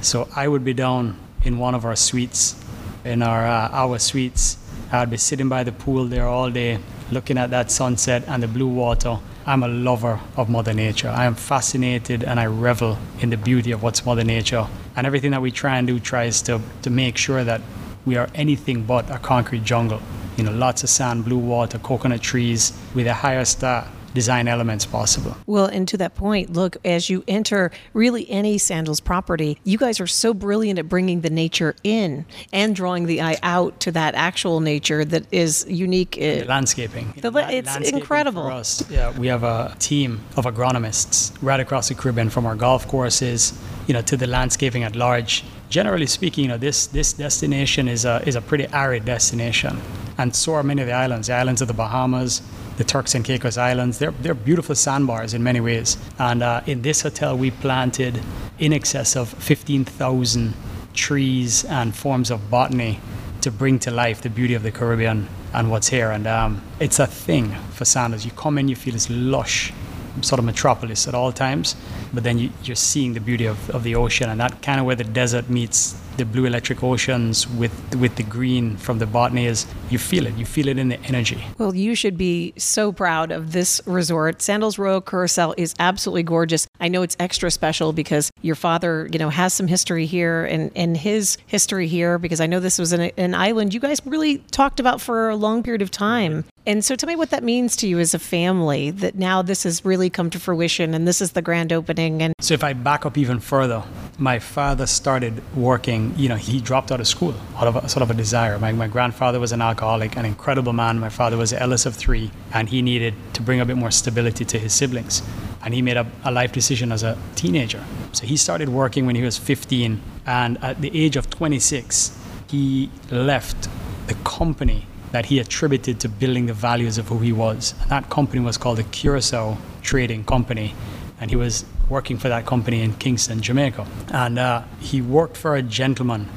So 0.00 0.28
I 0.34 0.48
would 0.48 0.64
be 0.64 0.74
down 0.74 1.18
in 1.44 1.58
one 1.58 1.74
of 1.74 1.84
our 1.84 1.96
suites, 1.96 2.62
in 3.04 3.22
our 3.22 3.46
uh, 3.46 3.68
our 3.72 3.98
suites. 3.98 4.58
I'd 4.90 5.10
be 5.10 5.16
sitting 5.16 5.48
by 5.48 5.64
the 5.64 5.72
pool 5.72 6.04
there 6.04 6.26
all 6.26 6.50
day, 6.50 6.78
looking 7.10 7.38
at 7.38 7.50
that 7.50 7.70
sunset 7.70 8.24
and 8.26 8.42
the 8.42 8.48
blue 8.48 8.68
water. 8.68 9.18
I'm 9.44 9.64
a 9.64 9.68
lover 9.68 10.20
of 10.36 10.48
Mother 10.48 10.72
Nature. 10.72 11.08
I 11.08 11.24
am 11.24 11.34
fascinated 11.34 12.22
and 12.22 12.38
I 12.38 12.46
revel 12.46 12.96
in 13.20 13.30
the 13.30 13.36
beauty 13.36 13.72
of 13.72 13.82
what's 13.82 14.06
Mother 14.06 14.22
Nature. 14.22 14.68
And 14.94 15.04
everything 15.04 15.32
that 15.32 15.42
we 15.42 15.50
try 15.50 15.78
and 15.78 15.86
do 15.86 15.98
tries 15.98 16.42
to, 16.42 16.60
to 16.82 16.90
make 16.90 17.16
sure 17.16 17.42
that 17.42 17.60
we 18.06 18.16
are 18.16 18.28
anything 18.36 18.84
but 18.84 19.10
a 19.10 19.18
concrete 19.18 19.64
jungle. 19.64 20.00
You 20.36 20.44
know, 20.44 20.52
lots 20.52 20.84
of 20.84 20.90
sand, 20.90 21.24
blue 21.24 21.38
water, 21.38 21.78
coconut 21.78 22.22
trees 22.22 22.72
with 22.94 23.08
a 23.08 23.14
higher 23.14 23.44
uh, 23.62 23.84
design 24.14 24.48
elements 24.48 24.86
possible. 24.86 25.36
Well, 25.46 25.66
and 25.66 25.86
to 25.88 25.96
that 25.98 26.14
point, 26.14 26.52
look, 26.52 26.76
as 26.84 27.08
you 27.08 27.24
enter 27.28 27.70
really 27.94 28.28
any 28.30 28.58
Sandals 28.58 29.00
property, 29.00 29.58
you 29.64 29.78
guys 29.78 30.00
are 30.00 30.06
so 30.06 30.34
brilliant 30.34 30.78
at 30.78 30.88
bringing 30.88 31.22
the 31.22 31.30
nature 31.30 31.74
in 31.82 32.24
and 32.52 32.74
drawing 32.74 33.06
the 33.06 33.22
eye 33.22 33.38
out 33.42 33.80
to 33.80 33.92
that 33.92 34.14
actual 34.14 34.60
nature 34.60 35.04
that 35.04 35.24
is 35.32 35.66
unique. 35.68 36.12
The 36.12 36.42
uh, 36.42 36.46
landscaping. 36.46 37.14
The 37.16 37.30
la- 37.30 37.48
it's 37.48 37.66
landscaping 37.66 38.00
incredible. 38.00 38.44
For 38.44 38.52
us, 38.52 38.90
yeah, 38.90 39.16
we 39.18 39.26
have 39.28 39.42
a 39.42 39.74
team 39.78 40.20
of 40.36 40.44
agronomists 40.44 41.36
right 41.40 41.60
across 41.60 41.88
the 41.88 41.94
Caribbean, 41.94 42.30
from 42.30 42.46
our 42.46 42.54
golf 42.54 42.86
courses, 42.88 43.58
you 43.86 43.94
know, 43.94 44.02
to 44.02 44.16
the 44.16 44.26
landscaping 44.26 44.82
at 44.82 44.96
large. 44.96 45.44
Generally 45.68 46.06
speaking, 46.06 46.44
you 46.44 46.48
know, 46.48 46.58
this 46.58 46.86
this 46.86 47.14
destination 47.14 47.88
is 47.88 48.04
a 48.04 48.22
is 48.26 48.36
a 48.36 48.42
pretty 48.42 48.66
arid 48.72 49.04
destination, 49.06 49.80
and 50.18 50.36
so 50.36 50.54
are 50.54 50.62
many 50.62 50.82
of 50.82 50.88
the 50.88 50.92
islands. 50.92 51.28
The 51.28 51.34
islands 51.34 51.62
of 51.62 51.68
the 51.68 51.74
Bahamas, 51.74 52.42
the 52.76 52.84
Turks 52.84 53.14
and 53.14 53.24
Caicos 53.24 53.58
Islands. 53.58 53.98
They're 53.98 54.12
they're 54.12 54.34
beautiful 54.34 54.74
sandbars 54.74 55.34
in 55.34 55.42
many 55.42 55.60
ways. 55.60 55.96
And 56.18 56.42
uh, 56.42 56.62
in 56.66 56.82
this 56.82 57.02
hotel, 57.02 57.36
we 57.36 57.50
planted 57.50 58.20
in 58.58 58.72
excess 58.72 59.16
of 59.16 59.28
fifteen 59.28 59.84
thousand 59.84 60.54
trees 60.94 61.64
and 61.64 61.94
forms 61.94 62.30
of 62.30 62.50
botany 62.50 63.00
to 63.40 63.50
bring 63.50 63.78
to 63.80 63.90
life 63.90 64.20
the 64.22 64.30
beauty 64.30 64.54
of 64.54 64.62
the 64.62 64.70
Caribbean 64.70 65.28
and 65.52 65.70
what's 65.70 65.88
here. 65.88 66.10
And 66.10 66.26
um, 66.26 66.62
it's 66.78 66.98
a 66.98 67.06
thing 67.06 67.54
for 67.72 67.84
Sandals. 67.84 68.24
You 68.24 68.30
come 68.30 68.58
in, 68.58 68.68
you 68.68 68.76
feel 68.76 68.92
this 68.92 69.10
lush 69.10 69.72
sort 70.20 70.38
of 70.38 70.44
metropolis 70.44 71.08
at 71.08 71.14
all 71.14 71.32
times, 71.32 71.74
but 72.12 72.22
then 72.24 72.38
you, 72.38 72.50
you're 72.64 72.76
seeing 72.76 73.14
the 73.14 73.20
beauty 73.20 73.46
of, 73.46 73.70
of 73.70 73.82
the 73.82 73.94
ocean 73.94 74.28
and 74.28 74.40
that 74.40 74.62
kind 74.62 74.78
of 74.78 74.86
where 74.86 74.96
the 74.96 75.04
desert 75.04 75.48
meets 75.48 75.96
the 76.16 76.24
blue 76.24 76.44
electric 76.44 76.82
oceans 76.82 77.48
with 77.48 77.72
with 77.96 78.16
the 78.16 78.22
green 78.22 78.76
from 78.76 78.98
the 78.98 79.06
botany 79.06 79.46
is 79.46 79.66
you 79.88 79.98
feel 79.98 80.26
it 80.26 80.34
you 80.34 80.44
feel 80.44 80.68
it 80.68 80.78
in 80.78 80.88
the 80.88 81.00
energy 81.04 81.42
Well, 81.58 81.74
you 81.74 81.94
should 81.94 82.18
be 82.18 82.52
so 82.58 82.92
proud 82.92 83.30
of 83.32 83.52
this 83.52 83.80
resort. 83.86 84.42
Sandals 84.42 84.78
Royal 84.78 85.00
Curacao 85.00 85.54
is 85.56 85.74
absolutely 85.78 86.22
gorgeous. 86.22 86.66
I 86.82 86.88
know 86.88 87.02
it's 87.02 87.16
extra 87.20 87.48
special 87.52 87.92
because 87.92 88.32
your 88.42 88.56
father, 88.56 89.08
you 89.12 89.18
know, 89.20 89.30
has 89.30 89.54
some 89.54 89.68
history 89.68 90.04
here 90.04 90.44
and, 90.44 90.72
and 90.74 90.96
his 90.96 91.38
history 91.46 91.86
here 91.86 92.18
because 92.18 92.40
I 92.40 92.46
know 92.48 92.58
this 92.58 92.76
was 92.76 92.92
an, 92.92 93.12
an 93.16 93.36
island 93.36 93.72
you 93.72 93.78
guys 93.78 94.04
really 94.04 94.38
talked 94.50 94.80
about 94.80 95.00
for 95.00 95.28
a 95.28 95.36
long 95.36 95.62
period 95.62 95.80
of 95.80 95.92
time. 95.92 96.44
And 96.66 96.84
so 96.84 96.96
tell 96.96 97.06
me 97.06 97.14
what 97.14 97.30
that 97.30 97.44
means 97.44 97.76
to 97.76 97.86
you 97.86 98.00
as 98.00 98.14
a 98.14 98.18
family 98.18 98.90
that 98.90 99.14
now 99.14 99.42
this 99.42 99.62
has 99.62 99.84
really 99.84 100.10
come 100.10 100.28
to 100.30 100.40
fruition 100.40 100.92
and 100.92 101.06
this 101.06 101.20
is 101.20 101.32
the 101.32 101.42
grand 101.42 101.72
opening 101.72 102.20
and 102.20 102.34
So 102.40 102.54
if 102.54 102.64
I 102.64 102.72
back 102.72 103.06
up 103.06 103.16
even 103.16 103.38
further, 103.38 103.84
my 104.18 104.40
father 104.40 104.86
started 104.86 105.40
working, 105.56 106.14
you 106.16 106.28
know, 106.28 106.36
he 106.36 106.60
dropped 106.60 106.90
out 106.90 107.00
of 107.00 107.06
school 107.06 107.34
out 107.56 107.68
of 107.68 107.76
a, 107.76 107.88
sort 107.88 108.02
of 108.02 108.10
a 108.10 108.14
desire. 108.14 108.58
My, 108.58 108.72
my 108.72 108.88
grandfather 108.88 109.38
was 109.38 109.52
an 109.52 109.62
alcoholic, 109.62 110.16
an 110.16 110.24
incredible 110.24 110.72
man. 110.72 110.98
My 110.98 111.08
father 111.10 111.36
was 111.36 111.50
the 111.50 111.60
eldest 111.62 111.86
of 111.86 111.94
three, 111.94 112.30
and 112.52 112.68
he 112.68 112.82
needed 112.82 113.14
to 113.34 113.42
bring 113.42 113.60
a 113.60 113.64
bit 113.64 113.76
more 113.76 113.90
stability 113.90 114.44
to 114.44 114.58
his 114.58 114.72
siblings. 114.72 115.22
And 115.64 115.74
he 115.74 115.82
made 115.82 115.96
a, 115.96 116.06
a 116.24 116.30
life 116.30 116.52
decision 116.52 116.92
as 116.92 117.02
a 117.02 117.16
teenager. 117.36 117.82
So 118.12 118.26
he 118.26 118.36
started 118.36 118.68
working 118.68 119.06
when 119.06 119.16
he 119.16 119.22
was 119.22 119.38
15, 119.38 120.00
and 120.26 120.62
at 120.62 120.80
the 120.80 120.90
age 120.98 121.16
of 121.16 121.30
26, 121.30 122.18
he 122.48 122.90
left 123.10 123.68
the 124.06 124.14
company 124.24 124.86
that 125.12 125.26
he 125.26 125.38
attributed 125.38 126.00
to 126.00 126.08
building 126.08 126.46
the 126.46 126.54
values 126.54 126.98
of 126.98 127.08
who 127.08 127.18
he 127.18 127.32
was. 127.32 127.74
And 127.82 127.90
that 127.90 128.10
company 128.10 128.42
was 128.42 128.56
called 128.56 128.78
the 128.78 128.84
Curacao 128.84 129.58
Trading 129.82 130.24
Company, 130.24 130.74
and 131.20 131.30
he 131.30 131.36
was 131.36 131.64
working 131.88 132.18
for 132.18 132.28
that 132.28 132.46
company 132.46 132.82
in 132.82 132.94
Kingston, 132.94 133.40
Jamaica. 133.40 133.86
And 134.08 134.38
uh, 134.38 134.62
he 134.80 135.02
worked 135.02 135.36
for 135.36 135.54
a 135.54 135.62
gentleman 135.62 136.28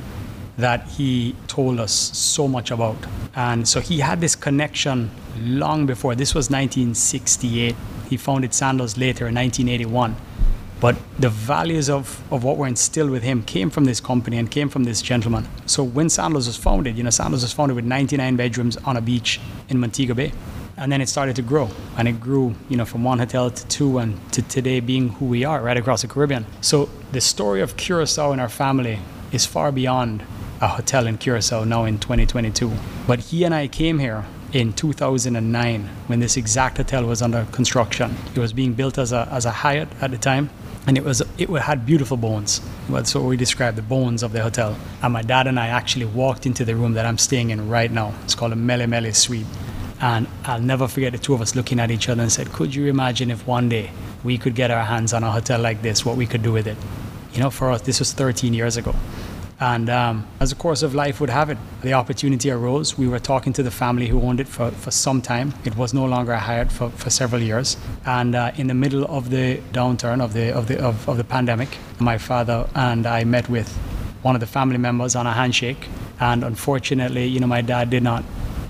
that 0.58 0.88
he 0.88 1.36
told 1.48 1.80
us 1.80 1.92
so 1.92 2.48
much 2.48 2.72
about. 2.72 2.98
And 3.36 3.68
so 3.68 3.82
he 3.82 4.00
had 4.00 4.22
this 4.22 4.36
connection 4.36 5.12
long 5.40 5.86
before. 5.86 6.16
This 6.16 6.34
was 6.34 6.50
1968. 6.50 7.76
He 8.10 8.18
founded 8.18 8.54
Sandals 8.54 8.98
later 8.98 9.28
in 9.28 9.36
1981. 9.36 10.16
But 10.80 10.98
the 11.18 11.30
values 11.30 11.90
of, 11.90 12.22
of 12.32 12.44
what 12.44 12.58
were 12.58 12.68
instilled 12.68 13.10
with 13.10 13.24
him 13.24 13.44
came 13.44 13.70
from 13.70 13.86
this 13.86 14.00
company 14.00 14.38
and 14.38 14.52
came 14.52 14.70
from 14.70 14.84
this 14.84 15.02
gentleman. 15.02 15.48
So 15.66 15.84
when 15.84 16.10
Sandals 16.10 16.48
was 16.48 16.58
founded, 16.58 16.98
you 16.98 17.04
know, 17.04 17.10
Sandals 17.10 17.44
was 17.44 17.54
founded 17.54 17.76
with 17.76 17.86
99 17.86 18.36
bedrooms 18.36 18.78
on 18.78 18.98
a 18.98 19.02
beach 19.02 19.40
in 19.70 19.80
Montego 19.80 20.14
Bay. 20.14 20.34
And 20.78 20.92
then 20.92 21.00
it 21.00 21.08
started 21.08 21.38
to 21.38 21.42
grow. 21.42 21.70
And 21.98 22.08
it 22.08 22.20
grew, 22.20 22.56
you 22.68 22.76
know, 22.76 22.84
from 22.84 23.04
one 23.06 23.20
hotel 23.20 23.50
to 23.50 23.68
two 23.68 23.98
and 23.98 24.20
to 24.34 24.42
today 24.42 24.82
being 24.82 25.10
who 25.10 25.26
we 25.26 25.46
are 25.46 25.62
right 25.62 25.78
across 25.78 26.02
the 26.02 26.08
Caribbean. 26.10 26.46
So 26.60 26.90
the 27.14 27.22
story 27.22 27.62
of 27.62 27.78
Curacao 27.78 28.34
in 28.34 28.42
our 28.42 28.50
family 28.50 29.00
is 29.32 29.46
far 29.46 29.72
beyond 29.72 30.24
a 30.62 30.68
hotel 30.68 31.08
in 31.08 31.18
Curacao 31.18 31.64
now 31.64 31.86
in 31.86 32.00
2022. 32.00 32.72
But 33.08 33.20
he 33.20 33.46
and 33.46 33.56
I 33.56 33.68
came 33.68 34.00
here 34.00 34.26
in 34.56 34.72
2009 34.72 35.90
when 36.08 36.22
this 36.22 36.38
exact 36.38 36.78
hotel 36.78 37.04
was 37.04 37.22
under 37.22 37.46
construction. 37.52 38.16
It 38.34 38.40
was 38.40 38.54
being 38.54 38.74
built 38.74 38.98
as 38.98 39.12
a, 39.12 39.28
as 39.30 39.46
a 39.46 39.52
Hyatt 39.52 39.90
at 40.00 40.12
the 40.12 40.18
time. 40.18 40.50
And 40.88 40.98
it 40.98 41.04
was 41.04 41.22
it 41.38 41.50
had 41.50 41.86
beautiful 41.86 42.16
bones. 42.16 42.62
That's 42.90 43.14
what 43.14 43.26
we 43.26 43.36
describe 43.36 43.76
the 43.76 43.82
bones 43.82 44.24
of 44.24 44.32
the 44.32 44.42
hotel. 44.42 44.78
And 45.02 45.12
my 45.12 45.24
dad 45.24 45.48
and 45.48 45.60
I 45.60 45.68
actually 45.68 46.06
walked 46.06 46.46
into 46.46 46.64
the 46.64 46.74
room 46.74 46.94
that 46.94 47.06
I'm 47.06 47.18
staying 47.18 47.50
in 47.50 47.68
right 47.70 47.92
now. 47.92 48.14
It's 48.24 48.34
called 48.34 48.54
a 48.54 48.56
Mele 48.56 48.88
Mele 48.88 49.14
Suite. 49.14 49.48
And 50.00 50.26
I'll 50.46 50.62
never 50.62 50.88
forget 50.88 51.12
the 51.12 51.18
two 51.20 51.34
of 51.34 51.42
us 51.42 51.54
looking 51.54 51.82
at 51.82 51.92
each 51.92 52.08
other 52.08 52.22
and 52.22 52.32
said, 52.32 52.54
Could 52.54 52.74
you 52.74 52.86
imagine 52.86 53.32
if 53.32 53.46
one 53.46 53.68
day 53.68 53.92
we 54.24 54.38
could 54.38 54.56
get 54.56 54.72
our 54.72 54.86
hands 54.86 55.12
on 55.12 55.22
a 55.26 55.32
hotel 55.32 55.60
like 55.60 55.82
this, 55.82 56.06
what 56.06 56.16
we 56.16 56.28
could 56.28 56.44
do 56.44 56.54
with 56.54 56.68
it? 56.68 56.78
You 57.34 57.42
know, 57.42 57.50
for 57.50 57.72
us, 57.72 57.82
this 57.82 58.00
was 58.00 58.14
13 58.14 58.54
years 58.54 58.78
ago. 58.78 58.96
And 59.60 59.90
um, 59.90 60.28
as 60.42 60.50
the 60.50 60.56
course 60.56 60.84
of 60.84 60.94
life 60.94 61.22
would 61.22 61.30
have 61.30 61.50
it, 61.50 61.58
the 61.82 61.94
opportunity 61.94 62.52
arose. 62.52 62.98
We 62.98 63.08
were 63.08 63.20
talking 63.20 63.54
to 63.54 63.64
the 63.64 63.72
family 63.72 64.08
who 64.08 64.22
owned 64.22 64.40
it 64.42 64.48
for, 64.48 64.72
for 64.72 64.92
some 64.92 65.22
time. 65.22 65.54
It 65.64 65.78
was 65.78 65.94
no 65.94 66.06
longer 66.06 66.36
Hyatt 66.36 66.72
for, 66.72 66.90
for 66.90 67.10
several 67.10 67.42
years. 67.42 67.78
And 68.06 68.36
uh, 68.36 68.52
in 68.58 68.68
the 68.68 68.74
middle 68.74 69.06
of 69.06 69.30
the 69.30 69.62
downturn 69.72 70.22
of 70.22 70.34
the, 70.34 70.54
of, 70.54 70.68
the, 70.68 70.84
of, 70.84 71.08
of 71.08 71.16
the 71.18 71.24
pandemic, 71.24 71.78
my 72.00 72.18
father 72.18 72.68
and 72.76 73.06
I 73.06 73.24
met 73.24 73.50
with 73.50 73.74
one 74.24 74.36
of 74.36 74.42
the 74.42 74.48
family 74.48 74.78
members 74.78 75.16
on 75.16 75.26
a 75.26 75.32
handshake. 75.32 75.88
And 76.20 76.44
unfortunately, 76.44 77.26
you 77.26 77.40
know, 77.40 77.48
my 77.48 77.62
dad 77.62 77.90
did 77.90 78.04
not 78.04 78.26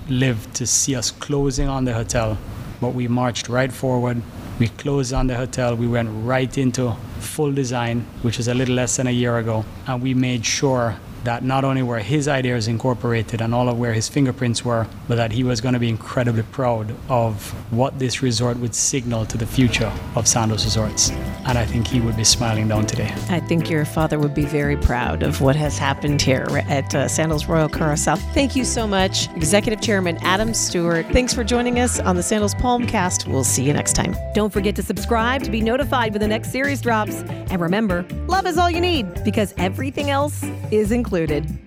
live 0.08 0.52
to 0.54 0.66
see 0.66 0.94
us 0.94 1.10
closing 1.10 1.68
on 1.68 1.84
the 1.84 1.94
hotel, 1.94 2.38
but 2.80 2.90
we 2.90 3.08
marched 3.08 3.48
right 3.48 3.72
forward. 3.72 4.22
We 4.58 4.68
closed 4.68 5.12
on 5.12 5.26
the 5.26 5.36
hotel. 5.36 5.74
We 5.74 5.86
went 5.86 6.08
right 6.24 6.56
into 6.56 6.94
full 7.18 7.52
design, 7.52 8.06
which 8.22 8.38
is 8.40 8.48
a 8.48 8.54
little 8.54 8.74
less 8.74 8.96
than 8.96 9.06
a 9.06 9.10
year 9.10 9.36
ago, 9.36 9.66
and 9.86 10.02
we 10.02 10.14
made 10.14 10.46
sure 10.46 10.96
that 11.26 11.42
not 11.42 11.64
only 11.64 11.82
were 11.82 11.98
his 11.98 12.28
ideas 12.28 12.68
incorporated 12.68 13.40
and 13.40 13.52
all 13.52 13.68
of 13.68 13.78
where 13.78 13.92
his 13.92 14.08
fingerprints 14.08 14.64
were, 14.64 14.86
but 15.08 15.16
that 15.16 15.32
he 15.32 15.42
was 15.42 15.60
going 15.60 15.74
to 15.74 15.80
be 15.80 15.88
incredibly 15.88 16.44
proud 16.44 16.94
of 17.08 17.50
what 17.72 17.98
this 17.98 18.22
resort 18.22 18.56
would 18.58 18.74
signal 18.74 19.26
to 19.26 19.36
the 19.36 19.46
future 19.46 19.92
of 20.14 20.28
Sandals 20.28 20.64
Resorts. 20.64 21.10
And 21.46 21.58
I 21.58 21.66
think 21.66 21.88
he 21.88 22.00
would 22.00 22.16
be 22.16 22.24
smiling 22.24 22.68
down 22.68 22.86
today. 22.86 23.12
I 23.28 23.40
think 23.40 23.68
your 23.68 23.84
father 23.84 24.20
would 24.20 24.34
be 24.34 24.44
very 24.44 24.76
proud 24.76 25.24
of 25.24 25.40
what 25.40 25.56
has 25.56 25.76
happened 25.76 26.22
here 26.22 26.46
at 26.68 26.94
uh, 26.94 27.08
Sandals 27.08 27.46
Royal 27.46 27.68
Curacao. 27.68 28.16
Thank 28.32 28.54
you 28.54 28.64
so 28.64 28.86
much, 28.86 29.28
Executive 29.34 29.80
Chairman 29.80 30.18
Adam 30.22 30.54
Stewart. 30.54 31.06
Thanks 31.06 31.34
for 31.34 31.42
joining 31.42 31.80
us 31.80 31.98
on 31.98 32.14
the 32.14 32.22
Sandals 32.22 32.54
Palmcast. 32.54 33.26
We'll 33.26 33.44
see 33.44 33.64
you 33.64 33.72
next 33.72 33.94
time. 33.94 34.14
Don't 34.32 34.52
forget 34.52 34.76
to 34.76 34.82
subscribe 34.82 35.42
to 35.42 35.50
be 35.50 35.60
notified 35.60 36.12
when 36.12 36.20
the 36.20 36.28
next 36.28 36.52
series 36.52 36.80
drops. 36.80 37.22
And 37.50 37.60
remember, 37.60 38.06
love 38.28 38.46
is 38.46 38.58
all 38.58 38.70
you 38.70 38.80
need 38.80 39.24
because 39.24 39.52
everything 39.58 40.10
else 40.10 40.44
is 40.70 40.92
included. 41.16 41.65